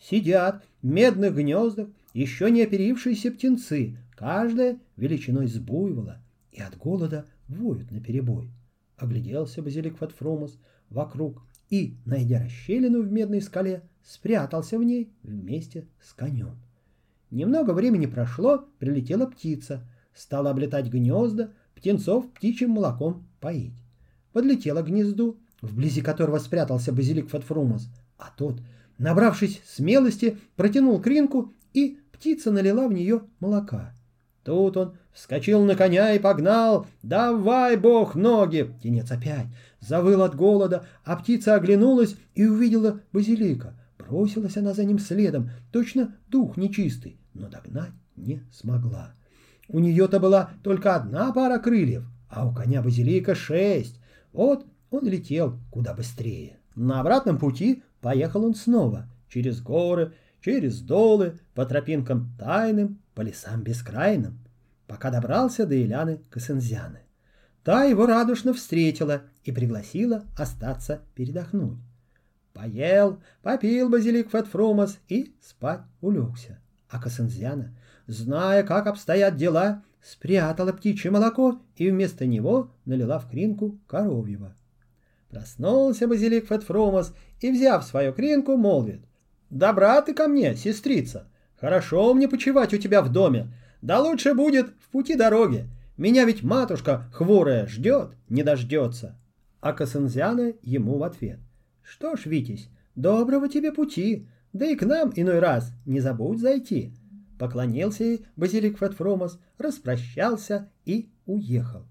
Сидят 0.00 0.64
в 0.82 0.86
медных 0.86 1.34
гнездах 1.34 1.88
еще 2.12 2.50
не 2.50 2.62
оперившиеся 2.62 3.30
птенцы, 3.32 3.96
каждая 4.16 4.78
величиной 4.96 5.48
с 5.48 5.58
буйвола, 5.58 6.22
и 6.52 6.60
от 6.60 6.76
голода 6.76 7.26
воют 7.48 7.90
наперебой. 7.90 8.50
Огляделся 8.96 9.62
базилик 9.62 9.96
Фатфромус 9.96 10.58
вокруг 10.90 11.42
и, 11.70 11.96
найдя 12.04 12.42
расщелину 12.42 13.02
в 13.02 13.10
медной 13.10 13.40
скале, 13.40 13.82
спрятался 14.02 14.78
в 14.78 14.84
ней 14.84 15.10
вместе 15.22 15.88
с 16.00 16.12
конем. 16.12 16.56
Немного 17.30 17.72
времени 17.72 18.06
прошло, 18.06 18.68
прилетела 18.78 19.26
птица, 19.26 19.88
стала 20.14 20.50
облетать 20.50 20.86
гнезда, 20.86 21.52
птенцов 21.84 22.32
птичьим 22.32 22.70
молоком 22.70 23.26
поить. 23.40 23.74
Подлетела 24.32 24.80
к 24.80 24.86
гнезду, 24.86 25.36
вблизи 25.60 26.00
которого 26.00 26.38
спрятался 26.38 26.94
базилик 26.94 27.28
Фатфрумус, 27.28 27.88
а 28.16 28.32
тот, 28.34 28.62
набравшись 28.96 29.60
смелости, 29.66 30.38
протянул 30.56 30.98
кринку, 30.98 31.52
и 31.74 31.98
птица 32.10 32.50
налила 32.50 32.88
в 32.88 32.94
нее 32.94 33.24
молока. 33.38 33.92
Тут 34.44 34.78
он 34.78 34.96
вскочил 35.12 35.62
на 35.62 35.76
коня 35.76 36.14
и 36.14 36.18
погнал. 36.18 36.86
«Давай, 37.02 37.76
бог, 37.76 38.14
ноги!» 38.14 38.62
Птенец 38.62 39.10
опять 39.10 39.48
завыл 39.80 40.22
от 40.22 40.34
голода, 40.34 40.86
а 41.04 41.16
птица 41.16 41.54
оглянулась 41.54 42.16
и 42.34 42.46
увидела 42.46 43.00
базилика. 43.12 43.78
Бросилась 43.98 44.56
она 44.56 44.72
за 44.72 44.86
ним 44.86 44.98
следом, 44.98 45.50
точно 45.70 46.14
дух 46.28 46.56
нечистый, 46.56 47.18
но 47.34 47.50
догнать 47.50 47.92
не 48.16 48.42
смогла. 48.50 49.14
У 49.68 49.78
нее-то 49.78 50.20
была 50.20 50.50
только 50.62 50.94
одна 50.94 51.32
пара 51.32 51.58
крыльев, 51.58 52.04
а 52.28 52.46
у 52.46 52.54
коня 52.54 52.82
базилика 52.82 53.34
шесть. 53.34 54.00
Вот 54.32 54.66
он 54.90 55.06
летел 55.06 55.58
куда 55.70 55.94
быстрее. 55.94 56.58
На 56.74 57.00
обратном 57.00 57.38
пути 57.38 57.82
поехал 58.00 58.44
он 58.44 58.54
снова, 58.54 59.08
через 59.28 59.60
горы, 59.60 60.12
через 60.40 60.80
долы, 60.80 61.40
по 61.54 61.64
тропинкам 61.64 62.34
тайным, 62.38 63.00
по 63.14 63.22
лесам 63.22 63.62
бескрайным, 63.62 64.38
пока 64.86 65.10
добрался 65.10 65.66
до 65.66 65.80
Иляны 65.80 66.20
Косензяны. 66.30 67.00
Та 67.62 67.84
его 67.84 68.06
радушно 68.06 68.52
встретила 68.52 69.22
и 69.44 69.52
пригласила 69.52 70.24
остаться 70.36 71.00
передохнуть. 71.14 71.78
Поел, 72.52 73.22
попил 73.42 73.88
базилик 73.88 74.30
Фетфрумас 74.30 74.98
и 75.08 75.34
спать 75.40 75.80
улегся. 76.00 76.60
А 76.88 77.00
Косензяна, 77.00 77.74
зная, 78.06 78.62
как 78.62 78.86
обстоят 78.86 79.36
дела, 79.36 79.82
спрятала 80.02 80.72
птичье 80.72 81.10
молоко 81.10 81.60
и 81.76 81.90
вместо 81.90 82.26
него 82.26 82.70
налила 82.84 83.18
в 83.18 83.28
кринку 83.30 83.78
коровьего. 83.86 84.54
Проснулся 85.30 86.06
базилик 86.06 86.46
Фетфрумас 86.46 87.14
и, 87.40 87.50
взяв 87.50 87.84
свою 87.84 88.12
кринку, 88.12 88.56
молвит. 88.56 89.00
«Добра 89.50 90.00
ты 90.02 90.14
ко 90.14 90.28
мне, 90.28 90.54
сестрица! 90.56 91.28
Хорошо 91.60 92.12
мне 92.12 92.28
почивать 92.28 92.74
у 92.74 92.78
тебя 92.78 93.00
в 93.00 93.10
доме, 93.10 93.48
да 93.80 94.00
лучше 94.00 94.34
будет 94.34 94.68
в 94.80 94.90
пути 94.90 95.14
дороги. 95.14 95.68
Меня 95.96 96.24
ведь 96.24 96.42
матушка 96.42 97.08
хворая 97.12 97.66
ждет, 97.66 98.10
не 98.28 98.42
дождется. 98.42 99.16
А 99.60 99.72
Косынзяна 99.72 100.54
ему 100.62 100.98
в 100.98 101.02
ответ. 101.02 101.38
Что 101.82 102.16
ж, 102.16 102.26
Витязь, 102.26 102.68
доброго 102.94 103.48
тебе 103.48 103.72
пути, 103.72 104.28
да 104.52 104.66
и 104.66 104.74
к 104.74 104.84
нам 104.84 105.12
иной 105.14 105.38
раз 105.38 105.72
не 105.86 106.00
забудь 106.00 106.40
зайти. 106.40 106.92
Поклонился 107.38 108.04
ей 108.04 108.26
Базилик 108.36 108.78
Фетфромос, 108.78 109.38
распрощался 109.58 110.70
и 110.84 111.10
уехал. 111.26 111.84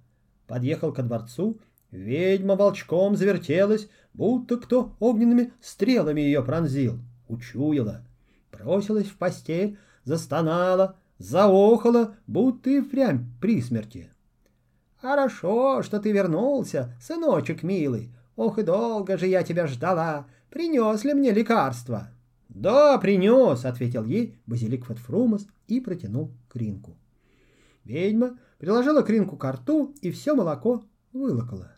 Подъехал 0.48 0.94
ко 0.94 1.04
дворцу, 1.04 1.60
Ведьма 1.94 2.56
волчком 2.56 3.16
завертелась, 3.16 3.88
будто 4.16 4.58
кто 4.58 4.96
огненными 5.00 5.54
стрелами 5.62 6.22
ее 6.22 6.44
пронзил. 6.44 6.98
Учуяла. 7.28 8.04
Бросилась 8.52 9.06
в 9.06 9.16
постель, 9.16 9.78
застонала, 10.04 10.96
заохала, 11.20 12.16
будто 12.26 12.72
и 12.72 12.82
впрямь 12.82 13.26
при 13.40 13.62
смерти. 13.62 14.10
«Хорошо, 15.00 15.84
что 15.84 16.00
ты 16.00 16.12
вернулся, 16.12 16.98
сыночек 17.00 17.62
милый. 17.62 18.12
Ох 18.36 18.58
и 18.58 18.64
долго 18.64 19.16
же 19.20 19.28
я 19.28 19.44
тебя 19.44 19.68
ждала. 19.68 20.26
Принес 20.50 21.04
ли 21.04 21.14
мне 21.14 21.32
лекарство?» 21.32 22.10
«Да, 22.54 22.98
принес»,— 23.00 23.66
ответил 23.66 24.06
ей 24.06 24.38
базилик 24.46 24.86
Фатфрумас 24.86 25.48
и 25.68 25.80
протянул 25.80 26.32
кринку. 26.50 26.96
Ведьма 27.84 28.38
приложила 28.60 29.02
кринку 29.02 29.38
к 29.38 29.52
рту 29.52 29.94
и 30.02 30.12
все 30.12 30.36
молоко 30.36 30.84
вылокала. 31.12 31.72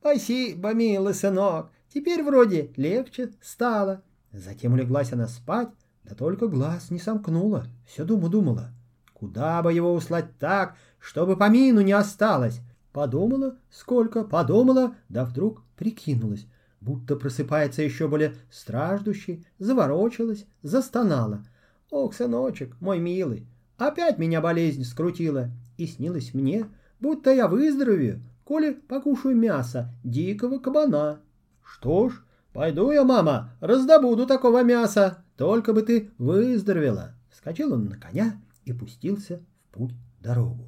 «Спасибо, 0.00 0.74
милый 0.74 1.14
сынок, 1.14 1.70
теперь 1.92 2.22
вроде 2.22 2.72
легче 2.76 3.32
стало». 3.40 4.02
Затем 4.32 4.74
улеглась 4.74 5.12
она 5.12 5.28
спать, 5.28 5.68
да 6.04 6.14
только 6.14 6.46
глаз 6.46 6.90
не 6.90 6.98
сомкнула, 6.98 7.66
все 7.86 8.04
думу 8.04 8.28
думала. 8.28 8.72
Куда 9.14 9.62
бы 9.62 9.72
его 9.72 9.94
услать 9.94 10.36
так, 10.38 10.76
чтобы 10.98 11.36
помину 11.36 11.80
не 11.80 11.92
осталось? 11.92 12.60
Подумала, 12.92 13.56
сколько, 13.70 14.24
подумала, 14.24 14.96
да 15.08 15.24
вдруг 15.24 15.62
прикинулась, 15.76 16.46
будто 16.82 17.16
просыпается 17.16 17.82
еще 17.82 18.08
более 18.08 18.34
страждущий, 18.50 19.46
заворочилась, 19.58 20.46
застонала. 20.62 21.44
«Ох, 21.90 22.14
сыночек, 22.14 22.74
мой 22.80 22.98
милый, 22.98 23.46
опять 23.78 24.18
меня 24.18 24.40
болезнь 24.40 24.84
скрутила, 24.84 25.50
и 25.76 25.86
снилось 25.86 26.34
мне, 26.34 26.66
будто 27.00 27.32
я 27.32 27.48
выздоровею, 27.48 28.22
коли 28.44 28.72
покушаю 28.72 29.36
мясо 29.36 29.92
дикого 30.02 30.58
кабана. 30.58 31.20
Что 31.62 32.08
ж, 32.08 32.24
пойду 32.52 32.90
я, 32.90 33.04
мама, 33.04 33.52
раздобуду 33.60 34.26
такого 34.26 34.62
мяса, 34.62 35.24
только 35.36 35.72
бы 35.72 35.82
ты 35.82 36.10
выздоровела. 36.18 37.14
Скочил 37.30 37.72
он 37.72 37.86
на 37.86 37.96
коня 37.96 38.40
и 38.64 38.72
пустился 38.72 39.40
в 39.68 39.74
путь 39.74 39.94
дорогу. 40.20 40.66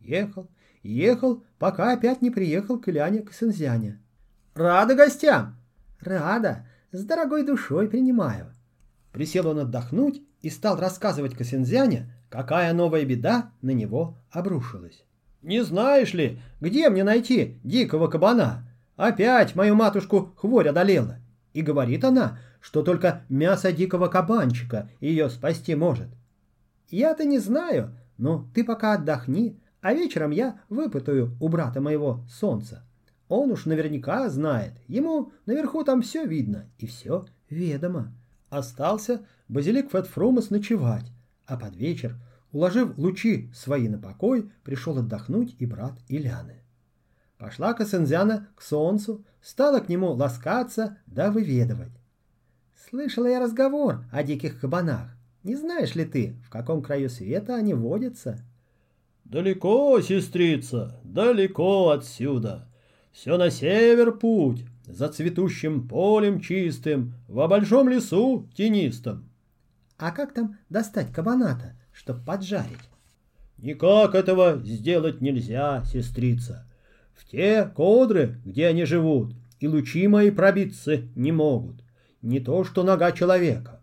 Ехал, 0.00 0.48
ехал, 0.82 1.42
пока 1.58 1.92
опять 1.92 2.22
не 2.22 2.30
приехал 2.30 2.78
к 2.78 2.88
Иляне 2.88 3.20
Косензяне. 3.20 4.00
«Рада 4.56 4.94
гостям?» 4.94 5.54
«Рада, 6.00 6.66
с 6.90 7.04
дорогой 7.04 7.44
душой 7.44 7.88
принимаю». 7.88 8.54
Присел 9.12 9.48
он 9.48 9.58
отдохнуть 9.58 10.22
и 10.40 10.48
стал 10.48 10.80
рассказывать 10.80 11.34
Косензяне, 11.34 12.10
какая 12.30 12.72
новая 12.72 13.04
беда 13.04 13.52
на 13.60 13.70
него 13.70 14.16
обрушилась. 14.30 15.04
Не 15.42 15.62
знаешь 15.62 16.14
ли, 16.14 16.40
где 16.58 16.88
мне 16.88 17.04
найти 17.04 17.60
дикого 17.64 18.08
кабана? 18.08 18.66
Опять 18.96 19.54
мою 19.54 19.74
матушку 19.74 20.32
хворь 20.36 20.68
одолела. 20.68 21.18
И 21.52 21.60
говорит 21.60 22.02
она, 22.02 22.38
что 22.60 22.82
только 22.82 23.24
мясо 23.28 23.72
дикого 23.72 24.08
кабанчика 24.08 24.88
ее 25.00 25.28
спасти 25.28 25.74
может. 25.74 26.08
Я-то 26.88 27.26
не 27.26 27.38
знаю, 27.38 27.94
но 28.16 28.48
ты 28.54 28.64
пока 28.64 28.94
отдохни, 28.94 29.60
а 29.82 29.92
вечером 29.92 30.30
я 30.30 30.60
выпытаю 30.70 31.36
у 31.40 31.48
брата 31.48 31.82
моего 31.82 32.24
солнца. 32.30 32.82
Он 33.28 33.50
уж 33.50 33.66
наверняка 33.66 34.28
знает, 34.30 34.72
ему 34.86 35.32
наверху 35.46 35.84
там 35.84 36.02
все 36.02 36.24
видно 36.24 36.70
и 36.78 36.86
все 36.86 37.26
ведомо. 37.50 38.12
Остался 38.50 39.26
базилик 39.48 39.90
Фетфрумас 39.90 40.50
ночевать, 40.50 41.10
а 41.46 41.56
под 41.56 41.76
вечер 41.76 42.16
Уложив 42.56 42.96
лучи 42.96 43.50
свои 43.54 43.86
на 43.86 43.98
покой, 43.98 44.50
пришел 44.64 44.96
отдохнуть 44.96 45.54
и 45.58 45.66
брат 45.66 45.92
Иляны. 46.08 46.62
Пошла 47.36 47.74
Косензяна 47.74 48.48
к 48.56 48.62
солнцу, 48.62 49.26
стала 49.42 49.80
к 49.80 49.90
нему 49.90 50.12
ласкаться 50.12 50.96
да 51.06 51.30
выведывать. 51.30 51.92
Слышала 52.88 53.26
я 53.26 53.40
разговор 53.40 54.04
о 54.10 54.22
диких 54.22 54.58
кабанах. 54.58 55.10
Не 55.42 55.54
знаешь 55.54 55.94
ли 55.94 56.06
ты, 56.06 56.36
в 56.46 56.48
каком 56.48 56.80
краю 56.80 57.10
света 57.10 57.56
они 57.56 57.74
водятся? 57.74 58.38
Далеко, 59.24 60.00
сестрица, 60.00 60.98
далеко 61.04 61.90
отсюда. 61.90 62.68
Все 63.16 63.38
на 63.38 63.50
север 63.50 64.12
путь, 64.12 64.66
за 64.84 65.08
цветущим 65.08 65.88
полем 65.88 66.38
чистым, 66.38 67.14
в 67.28 67.46
большом 67.48 67.88
лесу 67.88 68.46
тенистом. 68.54 69.30
А 69.96 70.10
как 70.10 70.34
там 70.34 70.58
достать 70.68 71.10
кабаната? 71.14 71.72
чтобы 71.94 72.20
поджарить. 72.20 72.90
Никак 73.56 74.14
этого 74.14 74.60
сделать 74.62 75.22
нельзя, 75.22 75.82
сестрица. 75.86 76.66
В 77.14 77.26
те 77.26 77.64
кодры, 77.64 78.36
где 78.44 78.66
они 78.66 78.84
живут, 78.84 79.32
и 79.60 79.66
лучи 79.66 80.06
мои 80.08 80.30
пробиться 80.30 80.98
не 81.14 81.32
могут. 81.32 81.76
Не 82.20 82.38
то, 82.38 82.64
что 82.64 82.82
нога 82.82 83.12
человека. 83.12 83.80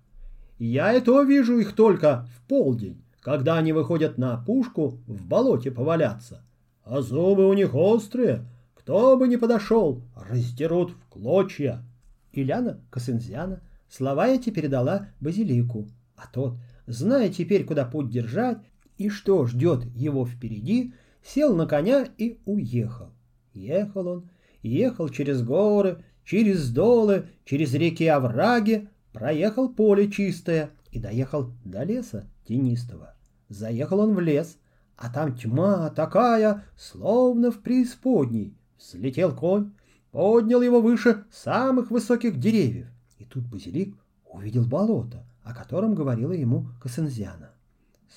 Я 0.60 0.94
это 0.94 1.24
вижу 1.24 1.58
их 1.58 1.74
только 1.74 2.28
в 2.38 2.48
полдень, 2.48 3.04
когда 3.20 3.58
они 3.58 3.74
выходят 3.74 4.20
на 4.20 4.36
опушку 4.36 5.00
в 5.08 5.26
болоте 5.26 5.72
поваляться. 5.72 6.44
А 6.84 7.02
зубы 7.02 7.50
у 7.50 7.54
них 7.54 7.74
острые, 7.74 8.46
кто 8.84 9.16
бы 9.16 9.30
ни 9.30 9.38
подошел, 9.38 10.02
раздерут 10.14 10.92
в 10.92 11.06
клочья. 11.08 11.86
Иляна 12.34 12.82
Косынзяна 12.90 13.62
слова 13.88 14.28
эти 14.28 14.50
передала 14.50 15.08
Базилику, 15.22 15.88
а 16.18 16.28
тот— 16.28 16.58
зная 16.86 17.30
теперь, 17.30 17.64
куда 17.64 17.86
путь 17.86 18.10
держать 18.10 18.58
и 18.98 19.08
что 19.08 19.46
ждет 19.46 19.86
его 19.96 20.26
впереди, 20.26 20.94
сел 21.24 21.56
на 21.56 21.66
коня 21.66 22.10
и 22.18 22.42
уехал. 22.46 23.12
Ехал 23.54 24.06
он, 24.06 24.30
ехал 24.62 25.08
через 25.08 25.42
горы, 25.44 26.04
через 26.26 26.70
долы, 26.70 27.28
через 27.46 27.74
реки 27.74 28.06
овраги, 28.06 28.90
проехал 29.14 29.70
поле 29.70 30.12
чистое 30.12 30.72
и 30.92 31.00
доехал 31.00 31.54
до 31.64 31.84
леса 31.84 32.26
тенистого. 32.46 33.16
Заехал 33.48 34.02
он 34.02 34.14
в 34.14 34.20
лес, 34.20 34.58
а 34.98 35.10
там 35.10 35.38
тьма 35.38 35.90
такая, 35.90 36.66
словно 36.76 37.50
в 37.50 37.62
преисподней. 37.62 38.58
Слетел 38.84 39.34
конь, 39.34 39.72
поднял 40.12 40.62
его 40.62 40.82
выше 40.82 41.24
самых 41.32 41.90
высоких 41.90 42.38
деревьев. 42.38 42.88
И 43.18 43.24
тут 43.24 43.46
Базилик 43.46 43.96
увидел 44.26 44.66
болото, 44.66 45.24
о 45.44 45.54
котором 45.54 45.96
говорила 45.96 46.34
ему 46.34 46.68
Косензиана. 46.82 47.52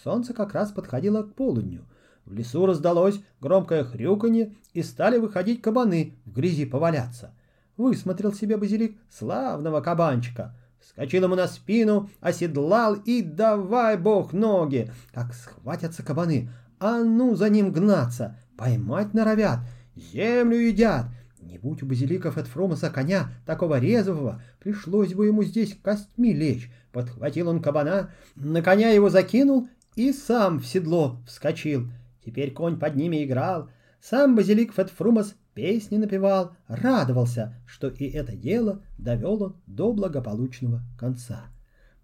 Солнце 0.02 0.34
как 0.34 0.54
раз 0.54 0.72
подходило 0.72 1.22
к 1.22 1.34
полудню. 1.34 1.84
В 2.24 2.32
лесу 2.32 2.66
раздалось 2.66 3.20
громкое 3.40 3.84
хрюканье, 3.84 4.54
и 4.72 4.82
стали 4.82 5.18
выходить 5.18 5.62
кабаны 5.62 6.14
в 6.24 6.32
грязи 6.32 6.66
поваляться. 6.66 7.32
Высмотрел 7.76 8.32
себе 8.32 8.56
базилик 8.56 8.98
славного 9.08 9.80
кабанчика. 9.80 10.54
Вскочил 10.80 11.24
ему 11.24 11.36
на 11.36 11.46
спину, 11.46 12.10
оседлал 12.20 12.94
и 12.94 13.22
давай 13.22 13.96
бог 13.96 14.32
ноги. 14.32 14.90
Как 15.14 15.32
схватятся 15.32 16.02
кабаны, 16.02 16.50
а 16.80 17.04
ну 17.04 17.36
за 17.36 17.48
ним 17.50 17.72
гнаться, 17.72 18.36
поймать 18.56 19.14
норовят, 19.14 19.60
землю 19.96 20.56
едят, 20.56 21.06
не 21.40 21.58
будь 21.58 21.82
у 21.82 21.86
базиликов 21.86 22.36
от 22.36 22.46
Фромаса 22.46 22.90
коня 22.90 23.30
такого 23.44 23.78
резвого, 23.78 24.42
пришлось 24.60 25.14
бы 25.14 25.26
ему 25.26 25.42
здесь 25.44 25.76
костьми 25.82 26.32
лечь. 26.32 26.70
Подхватил 26.92 27.48
он 27.48 27.62
кабана, 27.62 28.10
на 28.34 28.62
коня 28.62 28.90
его 28.90 29.10
закинул 29.10 29.68
и 29.94 30.12
сам 30.12 30.58
в 30.60 30.66
седло 30.66 31.20
вскочил. 31.26 31.90
Теперь 32.24 32.52
конь 32.52 32.78
под 32.78 32.96
ними 32.96 33.24
играл. 33.24 33.70
Сам 34.00 34.34
базилик 34.34 34.72
Фетфрумас 34.74 35.34
песни 35.54 35.96
напевал, 35.96 36.52
радовался, 36.68 37.54
что 37.66 37.88
и 37.88 38.06
это 38.06 38.36
дело 38.36 38.82
довел 38.98 39.42
он 39.42 39.56
до 39.66 39.92
благополучного 39.92 40.82
конца. 40.98 41.46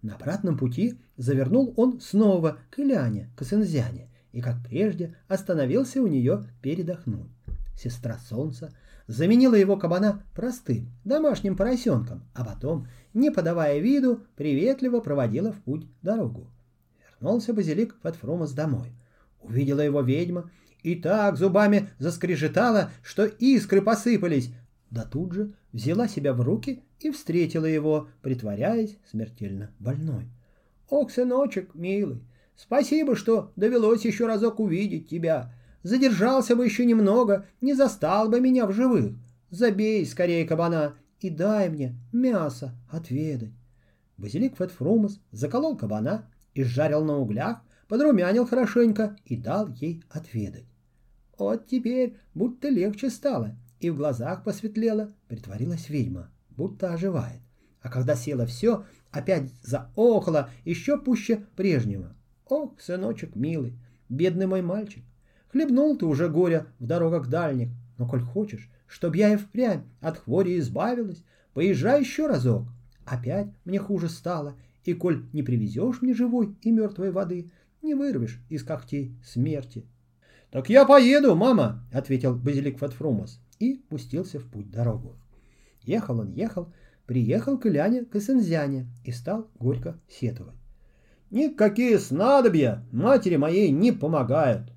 На 0.00 0.14
обратном 0.14 0.56
пути 0.56 0.98
завернул 1.16 1.74
он 1.76 2.00
снова 2.00 2.58
к 2.70 2.80
Иляне, 2.80 3.30
к 3.36 3.44
Сензяне, 3.44 4.08
и, 4.32 4.40
как 4.40 4.56
прежде, 4.64 5.14
остановился 5.28 6.02
у 6.02 6.06
нее 6.06 6.44
передохнуть. 6.60 7.30
Сестра 7.76 8.18
Солнца 8.18 8.74
заменила 9.06 9.54
его 9.54 9.76
кабана 9.76 10.22
простым, 10.34 10.92
домашним 11.04 11.56
поросенком, 11.56 12.24
а 12.34 12.44
потом, 12.44 12.86
не 13.14 13.30
подавая 13.30 13.78
виду, 13.78 14.20
приветливо 14.36 15.00
проводила 15.00 15.52
в 15.52 15.60
путь 15.62 15.86
дорогу. 16.02 16.50
Вернулся 17.20 17.52
базилик 17.52 17.96
Фатфрумас 18.02 18.52
домой. 18.52 18.92
Увидела 19.40 19.80
его 19.80 20.00
ведьма 20.00 20.50
и 20.82 20.94
так 20.96 21.36
зубами 21.36 21.88
заскрежетала, 21.98 22.90
что 23.02 23.24
искры 23.24 23.82
посыпались, 23.82 24.52
да 24.90 25.04
тут 25.04 25.32
же 25.32 25.54
взяла 25.72 26.08
себя 26.08 26.34
в 26.34 26.40
руки 26.40 26.82
и 27.00 27.10
встретила 27.10 27.66
его, 27.66 28.08
притворяясь 28.20 28.98
смертельно 29.10 29.70
больной. 29.78 30.28
«Ох, 30.88 31.10
сыночек, 31.10 31.74
милый, 31.74 32.22
спасибо, 32.56 33.16
что 33.16 33.52
довелось 33.56 34.04
еще 34.04 34.26
разок 34.26 34.60
увидеть 34.60 35.08
тебя. 35.08 35.54
Задержался 35.82 36.54
бы 36.54 36.64
еще 36.64 36.86
немного, 36.86 37.46
не 37.60 37.74
застал 37.74 38.28
бы 38.28 38.40
меня 38.40 38.66
в 38.66 38.72
живых. 38.72 39.14
Забей 39.50 40.06
скорее 40.06 40.46
кабана 40.46 40.94
и 41.20 41.30
дай 41.30 41.68
мне 41.68 41.96
мясо 42.12 42.74
отведать. 42.90 43.52
Базилик 44.16 44.56
Фетфрумас 44.56 45.20
заколол 45.32 45.76
кабана 45.76 46.30
и 46.54 46.62
сжарил 46.62 47.04
на 47.04 47.18
углях, 47.18 47.62
подрумянил 47.88 48.46
хорошенько 48.46 49.16
и 49.24 49.36
дал 49.36 49.68
ей 49.68 50.04
отведать. 50.10 50.66
Вот 51.36 51.66
теперь 51.66 52.16
будто 52.34 52.68
легче 52.68 53.10
стало, 53.10 53.56
и 53.80 53.90
в 53.90 53.96
глазах 53.96 54.44
посветлело, 54.44 55.10
притворилась 55.26 55.88
ведьма, 55.88 56.30
будто 56.50 56.92
оживает. 56.92 57.40
А 57.80 57.88
когда 57.88 58.14
села 58.14 58.46
все, 58.46 58.84
опять 59.10 59.50
заохала 59.62 60.50
еще 60.64 60.98
пуще 60.98 61.44
прежнего. 61.56 62.14
Ох, 62.48 62.80
сыночек 62.80 63.34
милый, 63.34 63.76
бедный 64.08 64.46
мой 64.46 64.62
мальчик, 64.62 65.02
хлебнул 65.52 65.96
ты 65.96 66.06
уже 66.06 66.28
горя 66.28 66.66
в 66.78 66.86
дорогах 66.86 67.28
дальних, 67.28 67.68
но 67.98 68.08
коль 68.08 68.22
хочешь, 68.22 68.70
чтоб 68.86 69.14
я 69.14 69.34
и 69.34 69.36
впрямь 69.36 69.82
от 70.00 70.18
хвори 70.18 70.58
избавилась, 70.58 71.22
поезжай 71.54 72.00
еще 72.00 72.26
разок. 72.26 72.64
Опять 73.04 73.48
мне 73.64 73.78
хуже 73.78 74.08
стало, 74.08 74.56
и 74.84 74.94
коль 74.94 75.26
не 75.32 75.42
привезешь 75.42 76.02
мне 76.02 76.14
живой 76.14 76.56
и 76.62 76.70
мертвой 76.70 77.10
воды, 77.10 77.50
не 77.82 77.94
вырвешь 77.94 78.40
из 78.48 78.64
когтей 78.64 79.14
смерти.— 79.24 79.84
Так 80.50 80.68
я 80.68 80.84
поеду, 80.84 81.34
мама,— 81.34 81.86
ответил 81.92 82.34
Базилик 82.34 82.78
Фатфрумас 82.78 83.40
и 83.58 83.76
пустился 83.88 84.38
в 84.38 84.44
путь 84.44 84.70
дорогу. 84.70 85.16
Ехал 85.82 86.20
он, 86.20 86.32
ехал, 86.32 86.72
приехал 87.06 87.58
к 87.58 87.66
Иляне 87.66 88.04
Кассензяне 88.04 88.86
и 89.04 89.12
стал 89.12 89.48
горько 89.58 89.98
сетовать. 90.08 90.54
Никакие 91.30 91.98
снадобья 91.98 92.84
матери 92.92 93.36
моей 93.36 93.70
не 93.70 93.90
помогают. 93.92 94.71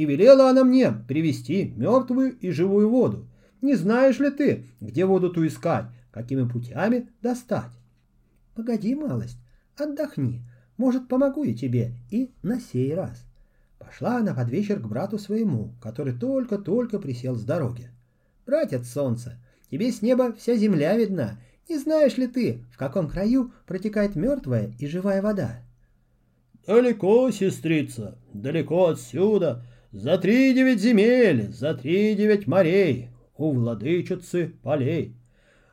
И 0.00 0.06
велела 0.06 0.48
она 0.48 0.64
мне 0.64 0.92
привести 0.92 1.74
мертвую 1.76 2.34
и 2.38 2.52
живую 2.52 2.88
воду. 2.88 3.28
Не 3.60 3.74
знаешь 3.74 4.18
ли 4.18 4.30
ты, 4.30 4.64
где 4.80 5.04
воду 5.04 5.28
ту 5.28 5.46
искать, 5.46 5.84
какими 6.10 6.48
путями 6.48 7.10
достать? 7.20 7.72
Погоди, 8.54 8.94
малость, 8.94 9.36
отдохни, 9.76 10.40
может, 10.78 11.06
помогу 11.06 11.44
я 11.44 11.54
тебе 11.54 11.92
и 12.10 12.32
на 12.42 12.58
сей 12.60 12.94
раз. 12.94 13.26
Пошла 13.78 14.16
она 14.16 14.32
под 14.32 14.48
вечер 14.48 14.80
к 14.80 14.88
брату 14.88 15.18
своему, 15.18 15.74
который 15.82 16.14
только-только 16.14 16.98
присел 16.98 17.36
с 17.36 17.44
дороги. 17.44 17.90
Братец 18.46 18.88
солнце, 18.88 19.38
тебе 19.70 19.92
с 19.92 20.00
неба 20.00 20.32
вся 20.32 20.56
земля 20.56 20.96
видна. 20.96 21.38
Не 21.68 21.76
знаешь 21.76 22.16
ли 22.16 22.26
ты, 22.26 22.64
в 22.72 22.78
каком 22.78 23.06
краю 23.06 23.52
протекает 23.66 24.16
мертвая 24.16 24.72
и 24.78 24.86
живая 24.86 25.20
вода? 25.20 25.60
Далеко, 26.66 27.30
сестрица, 27.30 28.16
далеко 28.32 28.86
отсюда, 28.86 29.62
за 29.92 30.18
три 30.18 30.54
девять 30.54 30.80
земель, 30.80 31.52
за 31.52 31.74
три 31.74 32.14
девять 32.14 32.46
морей, 32.46 33.08
у 33.36 33.52
владычицы 33.52 34.54
полей. 34.62 35.16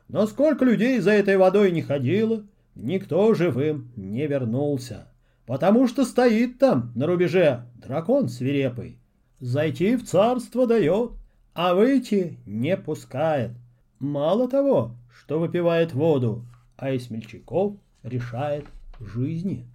Но 0.08 0.26
сколько 0.26 0.64
людей 0.64 0.98
за 1.00 1.12
этой 1.12 1.36
водой 1.36 1.70
не 1.70 1.82
ходило, 1.82 2.44
никто 2.74 3.32
живым 3.34 3.92
не 3.94 4.26
вернулся, 4.26 5.08
потому 5.46 5.86
что 5.86 6.04
стоит 6.04 6.58
там 6.58 6.92
на 6.94 7.06
рубеже 7.06 7.66
дракон 7.76 8.28
свирепый. 8.28 8.98
Зайти 9.38 9.96
в 9.96 10.04
царство 10.04 10.66
дает, 10.66 11.12
а 11.54 11.74
выйти 11.74 12.38
не 12.44 12.76
пускает. 12.76 13.52
Мало 14.00 14.48
того, 14.48 14.96
что 15.12 15.38
выпивает 15.38 15.92
воду, 15.92 16.44
а 16.76 16.90
из 16.90 17.06
смельчаков 17.06 17.76
решает 18.02 18.64
жизни. 18.98 19.66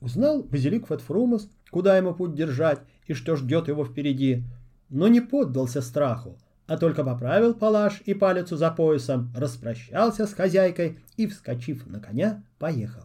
Узнал 0.00 0.42
Базилик 0.42 0.88
Фатфрумас, 0.88 1.48
куда 1.72 1.96
ему 1.96 2.14
путь 2.14 2.34
держать 2.34 2.80
и 3.06 3.14
что 3.14 3.34
ждет 3.34 3.66
его 3.66 3.84
впереди, 3.84 4.44
но 4.90 5.08
не 5.08 5.22
поддался 5.22 5.80
страху, 5.80 6.38
а 6.66 6.76
только 6.76 7.02
поправил 7.02 7.54
палаш 7.54 8.02
и 8.04 8.12
палицу 8.12 8.56
за 8.56 8.70
поясом, 8.70 9.32
распрощался 9.34 10.26
с 10.26 10.34
хозяйкой 10.34 10.98
и, 11.16 11.26
вскочив 11.26 11.86
на 11.86 11.98
коня, 11.98 12.44
поехал. 12.58 13.04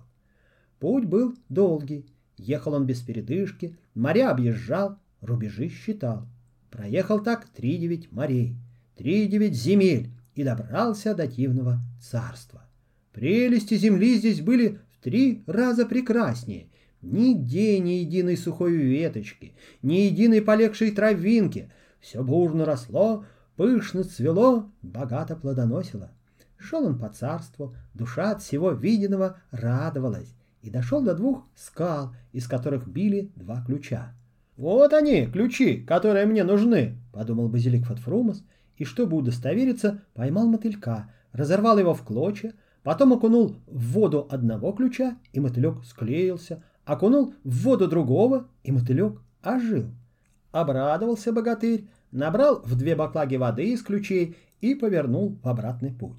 Путь 0.79 1.05
был 1.05 1.33
долгий, 1.47 2.05
ехал 2.35 2.73
он 2.73 2.85
без 2.85 2.99
передышки, 2.99 3.77
моря 3.95 4.31
объезжал, 4.31 4.99
рубежи 5.21 5.69
считал. 5.69 6.27
Проехал 6.69 7.21
так 7.23 7.47
три 7.47 7.77
девять 7.77 8.11
морей, 8.11 8.57
три 8.97 9.27
девять 9.27 9.55
земель 9.55 10.11
и 10.35 10.43
добрался 10.43 11.15
до 11.15 11.25
дивного 11.25 11.79
царства. 12.01 12.67
Прелести 13.13 13.75
земли 13.75 14.17
здесь 14.17 14.41
были 14.41 14.79
в 14.91 15.01
три 15.01 15.43
раза 15.47 15.85
прекраснее. 15.85 16.67
Нигде 17.01 17.79
ни 17.79 17.91
единой 17.91 18.37
сухой 18.37 18.73
веточки, 18.73 19.53
ни 19.81 19.95
единой 19.95 20.41
полегшей 20.41 20.91
травинки. 20.91 21.71
Все 21.99 22.23
бурно 22.23 22.65
росло, 22.65 23.25
пышно 23.55 24.03
цвело, 24.03 24.71
богато 24.81 25.35
плодоносило. 25.35 26.11
Шел 26.57 26.85
он 26.85 26.97
по 26.97 27.09
царству, 27.09 27.75
душа 27.93 28.31
от 28.31 28.41
всего 28.41 28.71
виденного 28.71 29.37
радовалась, 29.51 30.33
и 30.61 30.69
дошел 30.69 31.01
до 31.03 31.13
двух 31.13 31.45
скал, 31.55 32.15
из 32.31 32.47
которых 32.47 32.87
били 32.87 33.31
два 33.35 33.63
ключа. 33.63 34.13
«Вот 34.57 34.91
они, 34.93 35.27
ключи, 35.27 35.77
которые 35.77 36.25
мне 36.25 36.43
нужны»,— 36.43 36.97
подумал 37.13 37.47
Базилик 37.47 37.85
Фатфрумас, 37.85 38.43
и, 38.75 38.85
чтобы 38.85 39.17
удостовериться, 39.17 40.01
поймал 40.15 40.47
мотылька, 40.47 41.11
разорвал 41.31 41.77
его 41.77 41.93
в 41.93 42.01
клочья, 42.03 42.53
потом 42.81 43.13
окунул 43.13 43.57
в 43.67 43.93
воду 43.93 44.27
одного 44.31 44.71
ключа, 44.71 45.17
и 45.31 45.39
мотылек 45.39 45.83
склеился, 45.85 46.63
окунул 46.87 47.33
в 47.43 47.63
воду 47.63 47.87
другого, 47.87 48.47
и 48.63 48.71
мотылек 48.71 49.21
ожил. 49.43 49.91
Обрадовался 50.51 51.33
богатырь, 51.33 51.87
набрал 52.11 52.61
в 52.63 52.75
две 52.75 52.95
баклаги 52.95 53.35
воды 53.35 53.73
из 53.73 53.83
ключей 53.83 54.37
и 54.61 54.73
повернул 54.73 55.37
в 55.43 55.47
обратный 55.47 55.91
путь. 55.91 56.17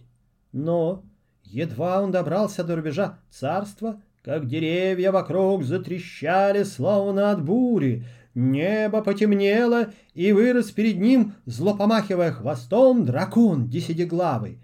Но 0.52 1.02
едва 1.42 2.02
он 2.02 2.12
добрался 2.12 2.62
до 2.62 2.76
рубежа 2.76 3.18
царства, 3.30 4.00
как 4.22 4.46
деревья 4.46 5.10
вокруг 5.10 5.64
затрещали, 5.64 6.62
словно 6.62 7.30
от 7.30 7.42
бури, 7.42 8.04
Небо 8.34 9.02
потемнело, 9.02 9.88
и 10.14 10.30
вырос 10.32 10.70
перед 10.70 11.00
ним, 11.00 11.32
зло 11.44 11.74
помахивая 11.74 12.30
хвостом, 12.30 13.04
дракон 13.04 13.68
десятиглавый. 13.68 14.60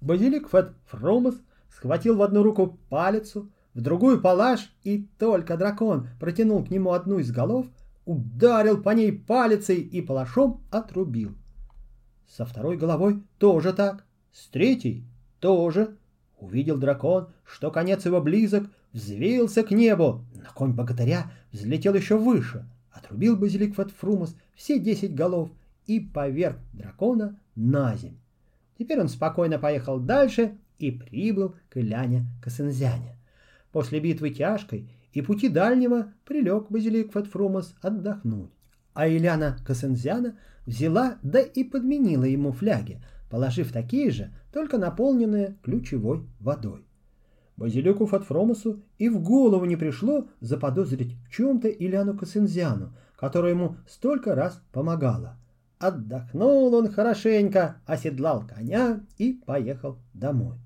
Базилик 0.00 0.48
Фет 0.48 0.72
Фрумас 0.86 1.34
схватил 1.68 2.16
в 2.16 2.22
одну 2.22 2.44
руку 2.44 2.78
палицу, 2.88 3.50
в 3.76 3.82
другую 3.82 4.22
палаш, 4.22 4.72
и 4.84 5.06
только 5.18 5.58
дракон 5.58 6.08
протянул 6.18 6.64
к 6.64 6.70
нему 6.70 6.92
одну 6.92 7.18
из 7.18 7.30
голов, 7.30 7.66
ударил 8.06 8.82
по 8.82 8.90
ней 8.90 9.12
палицей 9.12 9.76
и 9.76 10.00
палашом 10.00 10.62
отрубил. 10.70 11.36
Со 12.26 12.46
второй 12.46 12.78
головой 12.78 13.22
тоже 13.38 13.74
так, 13.74 14.04
с 14.32 14.48
третьей 14.48 15.04
тоже. 15.40 15.96
Увидел 16.38 16.78
дракон, 16.78 17.28
что 17.44 17.70
конец 17.70 18.04
его 18.06 18.20
близок, 18.20 18.64
взвился 18.92 19.62
к 19.62 19.70
небу, 19.70 20.24
но 20.34 20.50
конь 20.54 20.72
богатыря 20.72 21.30
взлетел 21.52 21.94
еще 21.94 22.16
выше— 22.16 22.66
отрубил 22.92 23.36
базилик 23.36 23.74
Фатфрумус 23.74 24.34
все 24.54 24.78
десять 24.78 25.14
голов 25.14 25.50
и 25.86 26.00
поверг 26.00 26.58
дракона 26.72 27.38
на 27.54 27.94
земь. 27.96 28.16
Теперь 28.78 29.00
он 29.00 29.08
спокойно 29.08 29.58
поехал 29.58 29.98
дальше 29.98 30.56
и 30.78 30.90
прибыл 30.90 31.54
к 31.68 31.76
Иляне 31.76 32.26
Косензяне. 32.42 33.15
После 33.76 34.00
битвы 34.00 34.30
тяжкой 34.30 34.88
и 35.12 35.20
пути 35.20 35.50
дальнего 35.50 36.14
прилег 36.24 36.70
базилик 36.70 37.12
Фатфрумус 37.12 37.74
отдохнуть. 37.82 38.48
А 38.94 39.06
Иляна 39.06 39.58
Косензяна 39.66 40.38
взяла 40.64 41.18
да 41.22 41.42
и 41.42 41.62
подменила 41.62 42.24
ему 42.24 42.52
фляги, 42.52 43.02
положив 43.28 43.72
такие 43.72 44.10
же, 44.10 44.32
только 44.50 44.78
наполненные 44.78 45.58
ключевой 45.62 46.22
водой. 46.40 46.86
Базилику 47.58 48.06
Фатфромасу 48.06 48.82
и 48.96 49.10
в 49.10 49.22
голову 49.22 49.66
не 49.66 49.76
пришло 49.76 50.30
заподозрить 50.40 51.14
в 51.28 51.30
чем-то 51.30 51.68
Ильяну 51.68 52.16
Косензяну, 52.16 52.96
которая 53.14 53.52
ему 53.52 53.76
столько 53.86 54.34
раз 54.34 54.62
помогала. 54.72 55.36
Отдохнул 55.78 56.72
он 56.72 56.90
хорошенько, 56.90 57.76
оседлал 57.84 58.46
коня 58.46 59.02
и 59.18 59.34
поехал 59.34 59.98
домой. 60.14 60.56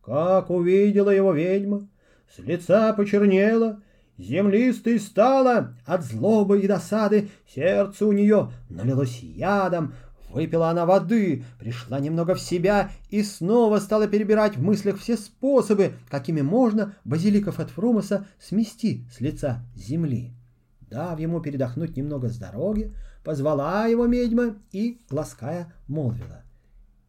Как 0.00 0.48
увидела 0.48 1.10
его 1.10 1.32
ведьма, 1.32 1.88
с 2.34 2.38
лица 2.38 2.92
почернела, 2.94 3.80
землистой 4.16 4.98
стала, 4.98 5.74
от 5.84 6.02
злобы 6.02 6.60
и 6.60 6.66
досады 6.66 7.28
сердце 7.46 8.06
у 8.06 8.12
нее 8.12 8.50
налилось 8.68 9.20
ядом, 9.20 9.94
Выпила 10.32 10.70
она 10.70 10.86
воды, 10.86 11.44
пришла 11.58 12.00
немного 12.00 12.34
в 12.34 12.40
себя 12.40 12.90
и 13.10 13.22
снова 13.22 13.80
стала 13.80 14.08
перебирать 14.08 14.56
в 14.56 14.62
мыслях 14.62 14.98
все 14.98 15.18
способы, 15.18 15.92
какими 16.08 16.40
можно 16.40 16.94
базиликов 17.04 17.60
от 17.60 17.68
Фрумаса 17.68 18.26
смести 18.40 19.04
с 19.14 19.20
лица 19.20 19.62
земли. 19.76 20.32
Дав 20.80 21.20
ему 21.20 21.40
передохнуть 21.40 21.98
немного 21.98 22.30
с 22.30 22.38
дороги, 22.38 22.94
позвала 23.24 23.86
его 23.86 24.06
медьма 24.06 24.56
и, 24.72 25.02
лаская, 25.10 25.70
молвила. 25.86 26.44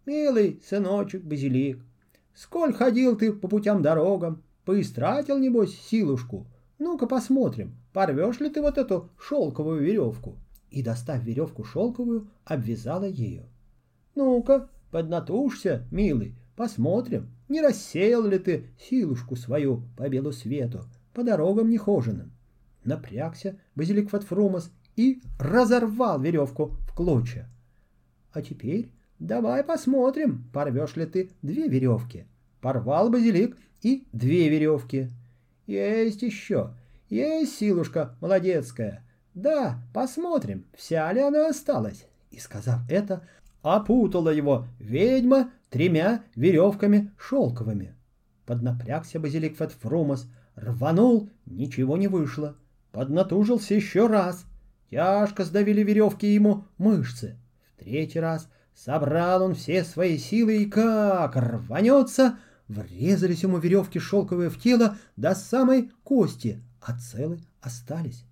«Милый 0.06 0.62
сыночек 0.68 1.24
Базилик, 1.24 1.80
сколь 2.36 2.74
ходил 2.74 3.16
ты 3.16 3.32
по 3.32 3.48
путям 3.48 3.82
дорогам, 3.82 4.44
поистратил, 4.66 5.40
небось, 5.40 5.78
силушку. 5.78 6.48
Ну-ка 6.80 7.08
посмотрим, 7.08 7.76
порвешь 7.94 8.40
ли 8.40 8.50
ты 8.50 8.62
вот 8.62 8.78
эту 8.78 9.10
шелковую 9.20 9.82
веревку?» 9.82 10.38
и, 10.70 10.82
достав 10.82 11.24
веревку 11.24 11.64
шелковую, 11.64 12.28
обвязала 12.46 13.06
ею. 13.06 13.44
«Ну-ка, 14.16 14.70
поднатужься, 14.92 15.86
милый, 15.92 16.36
посмотрим, 16.56 17.30
не 17.48 17.62
рассеял 17.62 18.26
ли 18.26 18.40
ты 18.40 18.66
силушку 18.80 19.36
свою 19.36 19.84
по 19.96 20.10
белу 20.10 20.32
свету, 20.32 20.82
по 21.14 21.24
дорогам 21.24 21.70
нехоженным». 21.70 22.32
Напрягся 22.84 23.60
Базилик 23.76 24.10
Фатфрумас 24.10 24.72
и 24.96 25.22
разорвал 25.40 26.20
веревку 26.20 26.76
в 26.88 26.96
клочья. 26.96 27.48
«А 28.32 28.42
теперь 28.42 28.90
Давай 29.24 29.64
посмотрим, 29.64 30.44
порвешь 30.52 30.98
ли 30.98 31.06
ты 31.06 31.30
две 31.42 31.70
веревки. 31.70 32.26
Порвал 32.60 33.10
базилик 33.10 33.58
и 33.84 34.08
две 34.12 34.50
веревки. 34.50 35.10
Есть 35.68 36.22
еще, 36.22 36.72
есть 37.10 37.58
силушка 37.58 38.16
молодецкая. 38.22 39.04
Да, 39.34 39.80
посмотрим, 39.94 40.66
вся 40.76 41.12
ли 41.12 41.22
она 41.22 41.48
осталась. 41.48 42.06
И, 42.32 42.40
сказав 42.40 42.80
это, 42.90 43.28
опутала 43.62 44.30
его 44.30 44.66
ведьма 44.80 45.52
тремя 45.70 46.24
веревками 46.36 47.12
шелковыми. 47.18 47.96
Поднапрягся 48.46 49.20
базилик 49.20 49.58
Фетфрумас, 49.58 50.28
рванул, 50.56 51.30
ничего 51.46 51.98
не 51.98 52.08
вышло. 52.08 52.56
Поднатужился 52.92 53.74
еще 53.74 54.08
раз. 54.08 54.46
Тяжко 54.92 55.44
сдавили 55.46 55.82
веревки 55.82 56.28
ему 56.28 56.66
мышцы. 56.78 57.38
В 57.66 57.84
третий 57.84 58.20
раз 58.20 58.48
собрал 58.76 59.44
он 59.44 59.56
все 59.56 59.84
свои 59.84 60.18
силы 60.18 60.58
и 60.58 60.70
как 60.70 61.36
рванется, 61.36 62.38
врезались 62.68 63.44
ему 63.44 63.58
веревки 63.58 64.00
шелковые 64.00 64.50
в 64.50 64.60
тело 64.60 64.98
до 65.16 65.36
самой 65.36 65.92
кости, 66.04 66.62
а 66.82 66.98
целы 66.98 67.40
остались. 67.62 68.26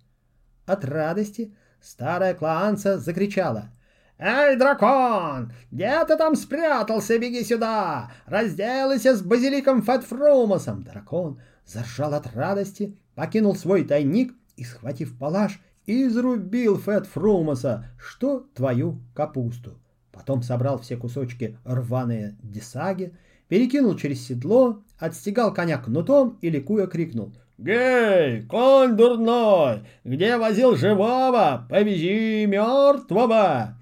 От 0.66 0.84
радости 0.84 1.54
старая 1.80 2.34
Клаанца 2.34 2.98
закричала— 2.98 3.70
«Эй, 4.24 4.54
дракон! 4.54 5.52
Где 5.72 6.04
ты 6.04 6.16
там 6.16 6.36
спрятался? 6.36 7.18
Беги 7.18 7.42
сюда! 7.42 8.12
Разделайся 8.26 9.16
с 9.16 9.20
базиликом 9.20 9.82
Фетфрумосом!» 9.82 10.84
Дракон 10.84 11.40
заржал 11.66 12.14
от 12.14 12.32
радости, 12.32 12.96
покинул 13.16 13.56
свой 13.56 13.82
тайник 13.82 14.32
и, 14.54 14.62
схватив 14.62 15.18
палаш, 15.18 15.60
изрубил 15.86 16.78
Фетфрумоса, 16.78 17.86
что 17.98 18.46
твою 18.54 19.00
капусту. 19.12 19.80
Потом 20.12 20.44
собрал 20.44 20.78
все 20.78 20.96
кусочки 20.96 21.58
рваные 21.64 22.36
десаги, 22.44 23.18
перекинул 23.52 23.96
через 23.96 24.26
седло, 24.26 24.82
отстегал 24.98 25.52
коня 25.52 25.76
кнутом 25.76 26.38
и 26.40 26.48
ликуя 26.48 26.86
крикнул 26.86 27.34
«Гей, 27.58 28.44
конь 28.44 28.96
дурной, 28.96 29.82
где 30.04 30.38
возил 30.38 30.74
живого, 30.74 31.66
повези 31.68 32.46
мертвого!» 32.46 33.76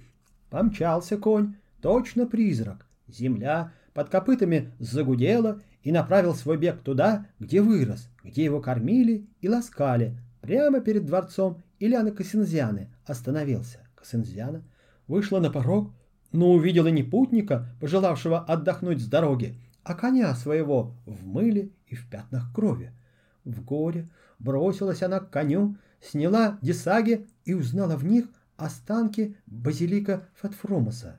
Помчался 0.50 1.18
конь, 1.18 1.54
точно 1.80 2.26
призрак. 2.26 2.84
Земля 3.06 3.72
под 3.94 4.08
копытами 4.08 4.72
загудела 4.80 5.60
и 5.84 5.92
направил 5.92 6.34
свой 6.34 6.56
бег 6.56 6.80
туда, 6.82 7.28
где 7.38 7.62
вырос, 7.62 8.08
где 8.24 8.42
его 8.42 8.60
кормили 8.60 9.28
и 9.40 9.48
ласкали. 9.48 10.18
Прямо 10.40 10.80
перед 10.80 11.06
дворцом 11.06 11.62
Ильяна 11.78 12.10
Косинзяны 12.10 12.88
остановился. 13.06 13.86
Косинзяна 13.94 14.64
вышла 15.06 15.38
на 15.38 15.48
порог, 15.48 15.92
но 16.32 16.52
увидела 16.52 16.88
не 16.88 17.02
путника, 17.02 17.66
пожелавшего 17.80 18.40
отдохнуть 18.40 19.00
с 19.00 19.06
дороги, 19.06 19.56
а 19.82 19.94
коня 19.94 20.34
своего 20.34 20.94
в 21.06 21.26
мыле 21.26 21.70
и 21.86 21.94
в 21.94 22.08
пятнах 22.08 22.52
крови. 22.54 22.92
В 23.44 23.64
горе 23.64 24.08
бросилась 24.38 25.02
она 25.02 25.20
к 25.20 25.30
коню, 25.30 25.76
сняла 26.00 26.58
десаги 26.62 27.26
и 27.44 27.54
узнала 27.54 27.96
в 27.96 28.04
них 28.04 28.26
останки 28.56 29.36
базилика 29.46 30.28
Фатфромоса. 30.34 31.18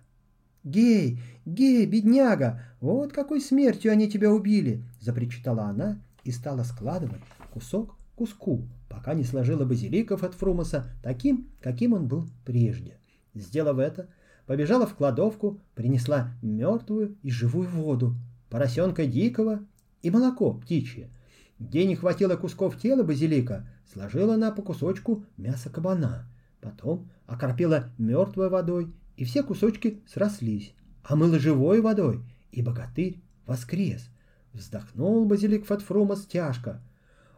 «Гей, 0.64 1.20
гей, 1.46 1.88
бедняга, 1.88 2.62
вот 2.80 3.14
какой 3.14 3.42
смертью 3.42 3.92
они 3.92 4.10
тебя 4.10 4.32
убили!»— 4.32 4.84
запричитала 5.00 5.64
она 5.64 6.00
и 6.24 6.32
стала 6.32 6.64
складывать 6.64 7.22
кусок 7.52 7.96
куску, 8.16 8.68
пока 8.88 9.16
не 9.16 9.24
сложила 9.24 9.66
базилика 9.66 10.18
Фатфрумоса 10.18 10.92
таким, 11.02 11.50
каким 11.60 11.94
он 11.94 12.08
был 12.08 12.30
прежде. 12.46 12.98
Сделав 13.34 13.80
это, 13.80 14.10
побежала 14.52 14.86
в 14.86 14.96
кладовку, 14.96 15.62
принесла 15.76 16.34
мертвую 16.42 17.16
и 17.24 17.32
живую 17.32 17.70
воду, 17.70 18.18
поросенка 18.50 19.06
дикого 19.06 19.62
и 20.02 20.12
молоко 20.12 20.54
птичье. 20.54 21.10
Где 21.58 21.86
не 21.88 21.96
хватило 21.96 22.36
кусков 22.36 22.78
тела 22.78 23.02
базилика, 23.02 23.66
сложила 23.94 24.34
она 24.34 24.52
по 24.52 24.62
кусочку 24.62 25.24
мяса 25.38 25.70
кабана. 25.70 26.30
Потом 26.60 27.10
окропила 27.28 27.92
мертвой 27.98 28.50
водой, 28.50 28.94
и 29.16 29.24
все 29.24 29.42
кусочки 29.42 30.02
срослись, 30.06 30.76
а 31.02 31.16
мыло 31.16 31.40
живой 31.40 31.80
водой, 31.80 32.20
и 32.52 32.62
богатырь 32.62 33.24
воскрес. 33.46 34.10
Вздохнул 34.52 35.24
базилик 35.24 35.66
Фатфрумас 35.66 36.26
тяжко. 36.26 36.82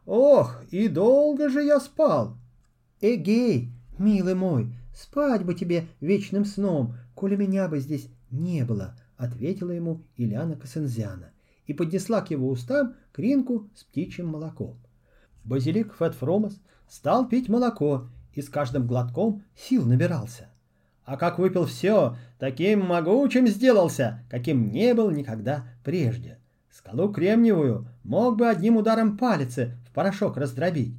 «Ох, 0.07 0.63
и 0.71 0.87
долго 0.87 1.49
же 1.49 1.61
я 1.61 1.79
спал!» 1.79 2.39
«Эгей, 3.01 3.71
милый 3.99 4.33
мой, 4.33 4.73
спать 4.93 5.43
бы 5.43 5.53
тебе 5.53 5.87
вечным 6.01 6.45
сном, 6.45 6.95
коли 7.15 7.35
меня 7.35 7.67
бы 7.67 7.79
здесь 7.79 8.09
не 8.31 8.65
было»,— 8.65 8.95
ответила 9.17 9.71
ему 9.71 10.01
Ильяна 10.17 10.55
Косензяна 10.55 11.31
и 11.65 11.73
поднесла 11.73 12.21
к 12.21 12.31
его 12.31 12.49
устам 12.49 12.95
кринку 13.11 13.69
с 13.75 13.83
птичьим 13.83 14.27
молоком. 14.27 14.77
Базилик 15.43 15.93
Фетфромас 15.97 16.59
стал 16.89 17.27
пить 17.27 17.49
молоко 17.49 18.07
и 18.33 18.41
с 18.41 18.49
каждым 18.49 18.87
глотком 18.87 19.43
сил 19.55 19.85
набирался. 19.85 20.49
А 21.05 21.17
как 21.17 21.37
выпил 21.37 21.65
все, 21.65 22.15
таким 22.39 22.85
могучим 22.85 23.47
сделался, 23.47 24.23
каким 24.29 24.71
не 24.71 24.93
был 24.93 25.11
никогда 25.11 25.65
прежде. 25.83 26.39
Скалу 26.71 27.11
кремниевую 27.11 27.87
мог 28.03 28.37
бы 28.37 28.47
одним 28.47 28.77
ударом 28.77 29.17
палицы 29.17 29.77
в 29.87 29.93
порошок 29.93 30.37
раздробить. 30.37 30.95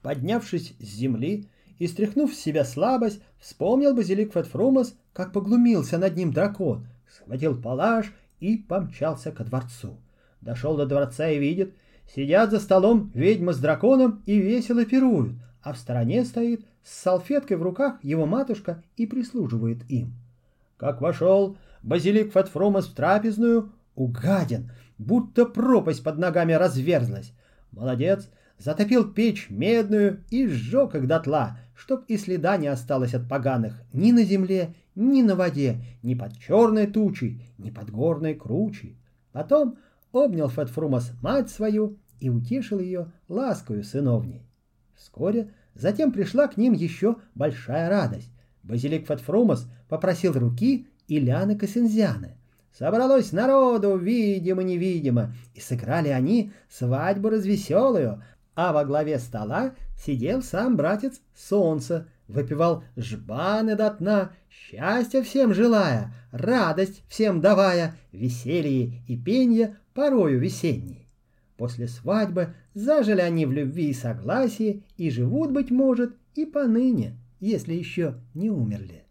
Поднявшись 0.00 0.74
с 0.80 0.84
земли 0.84 1.48
и 1.82 1.88
стряхнув 1.88 2.32
с 2.32 2.38
себя 2.38 2.64
слабость, 2.64 3.20
вспомнил 3.40 3.92
базилик 3.92 4.32
Фетфрумас, 4.32 4.94
как 5.12 5.32
поглумился 5.32 5.98
над 5.98 6.16
ним 6.16 6.32
дракон, 6.32 6.86
схватил 7.12 7.60
палаш 7.60 8.12
и 8.38 8.56
помчался 8.56 9.32
ко 9.32 9.42
дворцу. 9.42 9.98
Дошел 10.40 10.76
до 10.76 10.86
дворца 10.86 11.28
и 11.28 11.40
видит, 11.40 11.74
сидят 12.14 12.52
за 12.52 12.60
столом 12.60 13.10
ведьма 13.14 13.52
с 13.52 13.58
драконом 13.58 14.22
и 14.26 14.38
весело 14.38 14.84
пируют, 14.84 15.32
а 15.60 15.72
в 15.72 15.76
стороне 15.76 16.24
стоит 16.24 16.64
с 16.84 17.00
салфеткой 17.02 17.56
в 17.56 17.64
руках 17.64 17.96
его 18.04 18.26
матушка 18.26 18.84
и 18.96 19.04
прислуживает 19.04 19.78
им. 19.90 20.12
Как 20.76 21.00
вошел 21.00 21.56
базилик 21.82 22.30
Фатфромас 22.30 22.86
в 22.86 22.94
трапезную, 22.94 23.72
угаден, 23.96 24.70
будто 24.98 25.46
пропасть 25.46 26.04
под 26.04 26.16
ногами 26.16 26.52
разверзлась. 26.52 27.32
Молодец, 27.72 28.28
затопил 28.62 29.12
печь 29.12 29.50
медную 29.50 30.22
и 30.30 30.46
сжег 30.46 30.94
их 30.94 31.06
дотла, 31.06 31.58
чтоб 31.74 32.04
и 32.06 32.16
следа 32.16 32.56
не 32.56 32.68
осталось 32.68 33.14
от 33.14 33.28
поганых 33.28 33.82
ни 33.92 34.12
на 34.12 34.24
земле, 34.24 34.74
ни 34.94 35.22
на 35.22 35.34
воде, 35.34 35.84
ни 36.02 36.14
под 36.14 36.38
черной 36.38 36.86
тучей, 36.86 37.42
ни 37.58 37.70
под 37.70 37.90
горной 37.90 38.34
кручей. 38.34 38.96
Потом 39.32 39.78
обнял 40.12 40.48
Фатфрумас 40.48 41.12
мать 41.22 41.50
свою 41.50 41.98
и 42.20 42.30
утешил 42.30 42.78
ее 42.78 43.10
ласкою 43.28 43.82
сыновней. 43.82 44.46
Вскоре 44.94 45.50
затем 45.74 46.12
пришла 46.12 46.46
к 46.46 46.56
ним 46.56 46.72
еще 46.72 47.16
большая 47.34 47.88
радость. 47.88 48.30
Базилик 48.62 49.06
Фатфрумас 49.06 49.66
попросил 49.88 50.34
руки 50.34 50.86
Ильяны 51.08 51.56
Косензяны. 51.56 52.36
Собралось 52.78 53.32
народу, 53.32 53.96
видимо-невидимо, 53.96 55.34
и 55.54 55.60
сыграли 55.60 56.08
они 56.08 56.52
свадьбу 56.70 57.28
развеселую, 57.28 58.22
а 58.54 58.72
во 58.72 58.84
главе 58.84 59.18
стола 59.18 59.74
сидел 59.96 60.42
сам 60.42 60.76
братец 60.76 61.20
Солнце, 61.34 62.08
выпивал 62.28 62.84
жбаны 62.96 63.76
до 63.76 63.90
дна, 63.90 64.32
счастья 64.50 65.22
всем 65.22 65.54
желая, 65.54 66.12
радость 66.30 67.02
всем 67.08 67.40
давая, 67.40 67.96
веселье 68.12 69.02
и 69.06 69.16
пенье 69.16 69.78
порою 69.94 70.38
весенней. 70.38 71.08
После 71.56 71.86
свадьбы 71.86 72.54
зажили 72.74 73.20
они 73.20 73.46
в 73.46 73.52
любви 73.52 73.90
и 73.90 73.94
согласии 73.94 74.82
и 74.96 75.10
живут, 75.10 75.52
быть 75.52 75.70
может, 75.70 76.16
и 76.34 76.44
поныне, 76.44 77.16
если 77.40 77.74
еще 77.74 78.16
не 78.34 78.50
умерли. 78.50 79.04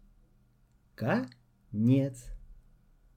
Конец. 0.94 2.31